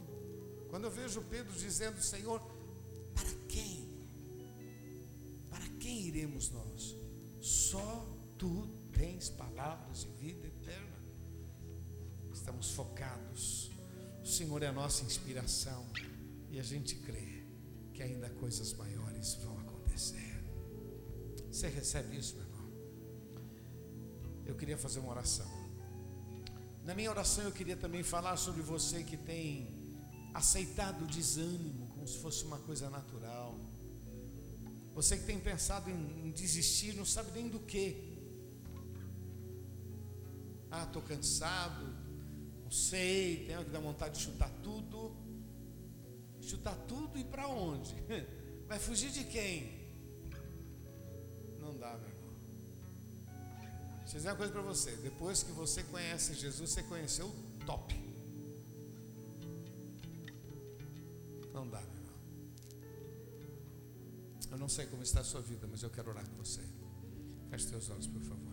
[0.70, 2.40] Quando eu vejo Pedro dizendo, Senhor,
[3.14, 3.88] para quem?
[5.50, 6.96] Para quem iremos nós?
[7.40, 8.06] Só
[8.38, 11.00] tu tens palavras de vida eterna.
[12.34, 13.70] Estamos focados
[14.24, 15.86] o Senhor é a nossa inspiração
[16.52, 17.44] e a gente crê
[17.94, 20.29] que ainda coisas maiores vão acontecer.
[21.52, 22.70] Você recebe isso, meu irmão?
[24.46, 25.50] Eu queria fazer uma oração.
[26.84, 29.68] Na minha oração eu queria também falar sobre você que tem
[30.34, 33.60] aceitado o desânimo como se fosse uma coisa natural.
[34.94, 38.18] Você que tem pensado em desistir, não sabe nem do que.
[40.72, 41.86] Ah, estou cansado,
[42.64, 45.16] não sei, tenho que dar vontade de chutar tudo.
[46.42, 47.96] Chutar tudo e para onde?
[48.68, 49.79] Vai fugir de quem?
[51.70, 52.34] Não dá, meu irmão.
[54.00, 54.96] Deixa eu dizer uma coisa para você.
[54.96, 57.94] Depois que você conhece Jesus, você conheceu o top.
[61.54, 62.16] Não dá, meu irmão.
[64.52, 66.62] Eu não sei como está a sua vida, mas eu quero orar com você.
[67.52, 68.50] Feche seus olhos, por favor.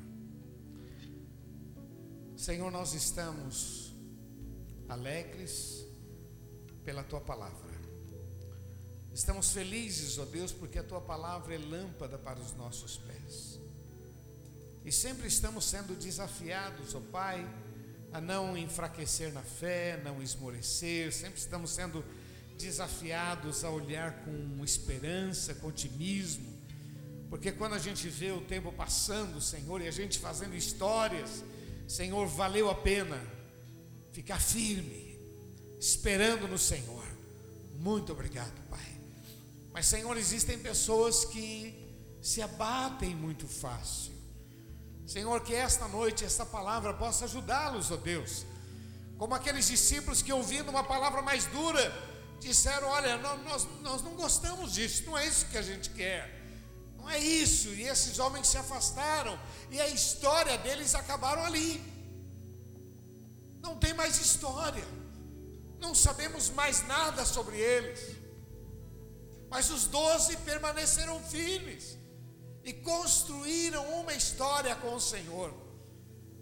[2.36, 3.94] Senhor, nós estamos
[4.90, 5.86] alegres
[6.84, 7.65] pela tua palavra.
[9.16, 13.58] Estamos felizes, ó Deus, porque a tua palavra é lâmpada para os nossos pés.
[14.84, 17.48] E sempre estamos sendo desafiados, ó Pai,
[18.12, 22.04] a não enfraquecer na fé, não esmorecer, sempre estamos sendo
[22.58, 26.52] desafiados a olhar com esperança, com otimismo,
[27.30, 31.42] porque quando a gente vê o tempo passando, Senhor, e a gente fazendo histórias,
[31.88, 33.18] Senhor, valeu a pena
[34.12, 35.18] ficar firme,
[35.80, 37.02] esperando no Senhor.
[37.78, 38.85] Muito obrigado, Pai.
[39.76, 41.46] Mas, Senhor, existem pessoas que
[42.22, 44.10] se abatem muito fácil.
[45.06, 48.46] Senhor, que esta noite esta palavra possa ajudá-los, ó oh Deus.
[49.18, 51.84] Como aqueles discípulos que ouvindo uma palavra mais dura,
[52.40, 56.24] disseram: Olha, nós, nós não gostamos disso, não é isso que a gente quer.
[56.96, 57.68] Não é isso.
[57.68, 59.38] E esses homens se afastaram,
[59.70, 61.82] e a história deles acabaram ali.
[63.60, 64.88] Não tem mais história,
[65.78, 68.15] não sabemos mais nada sobre eles.
[69.48, 71.96] Mas os doze permaneceram firmes
[72.64, 75.54] e construíram uma história com o Senhor.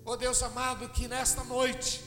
[0.04, 2.02] Oh Deus amado, que nesta noite,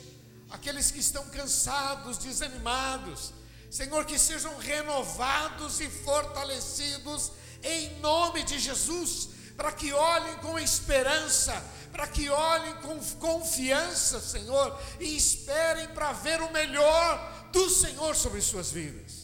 [0.50, 3.34] aqueles que estão cansados, desanimados,
[3.70, 7.32] Senhor, que sejam renovados e fortalecidos
[7.64, 11.54] em nome de Jesus, para que olhem com esperança,
[11.92, 18.42] para que olhem com confiança, Senhor, e esperem para ver o melhor do Senhor sobre
[18.42, 19.17] suas vidas.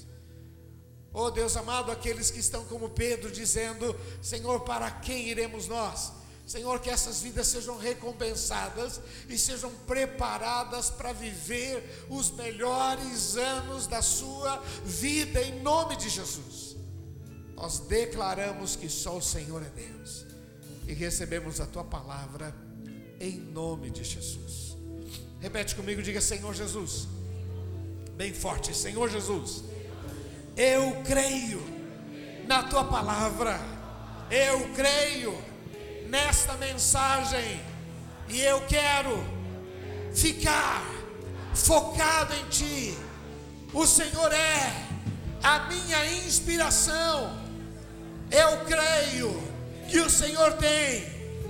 [1.14, 6.12] Oh Deus amado, aqueles que estão como Pedro dizendo: Senhor, para quem iremos nós?
[6.46, 9.00] Senhor, que essas vidas sejam recompensadas
[9.30, 16.76] e sejam preparadas para viver os melhores anos da sua vida, em nome de Jesus.
[17.56, 20.26] Nós declaramos que só o Senhor é Deus
[20.86, 22.54] e recebemos a tua palavra
[23.22, 24.76] em nome de Jesus.
[25.40, 27.08] Repete comigo, diga Senhor Jesus,
[28.18, 29.64] bem forte, Senhor Jesus
[30.56, 31.62] eu creio
[32.48, 33.60] na tua palavra,
[34.30, 35.38] eu creio
[36.08, 37.60] nesta mensagem,
[38.30, 39.24] e eu quero
[40.14, 40.84] ficar
[41.54, 42.98] focado em Ti.
[43.74, 44.74] O Senhor é
[45.42, 47.42] a minha inspiração.
[48.32, 49.44] Eu creio
[49.90, 51.06] que o Senhor tem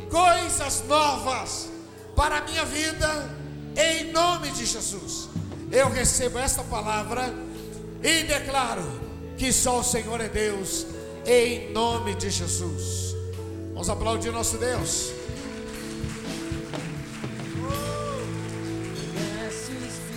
[0.09, 1.69] coisas novas
[2.15, 3.29] para a minha vida,
[3.75, 5.29] em nome de Jesus.
[5.71, 7.33] Eu recebo esta palavra
[8.03, 8.83] e declaro
[9.37, 10.85] que só o Senhor é Deus,
[11.25, 13.15] em nome de Jesus.
[13.71, 15.13] Vamos aplaudir nosso Deus.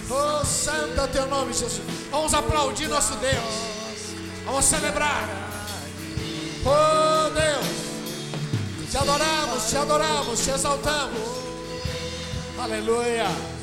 [0.08, 1.82] Oh, santo é teu nome, Jesus.
[2.10, 4.14] Vamos aplaudir nosso Deus.
[4.44, 5.28] Vamos celebrar.
[6.64, 8.90] Oh, Deus.
[8.90, 11.20] Te adoramos, te adoramos, te exaltamos.
[12.58, 13.55] Aleluia.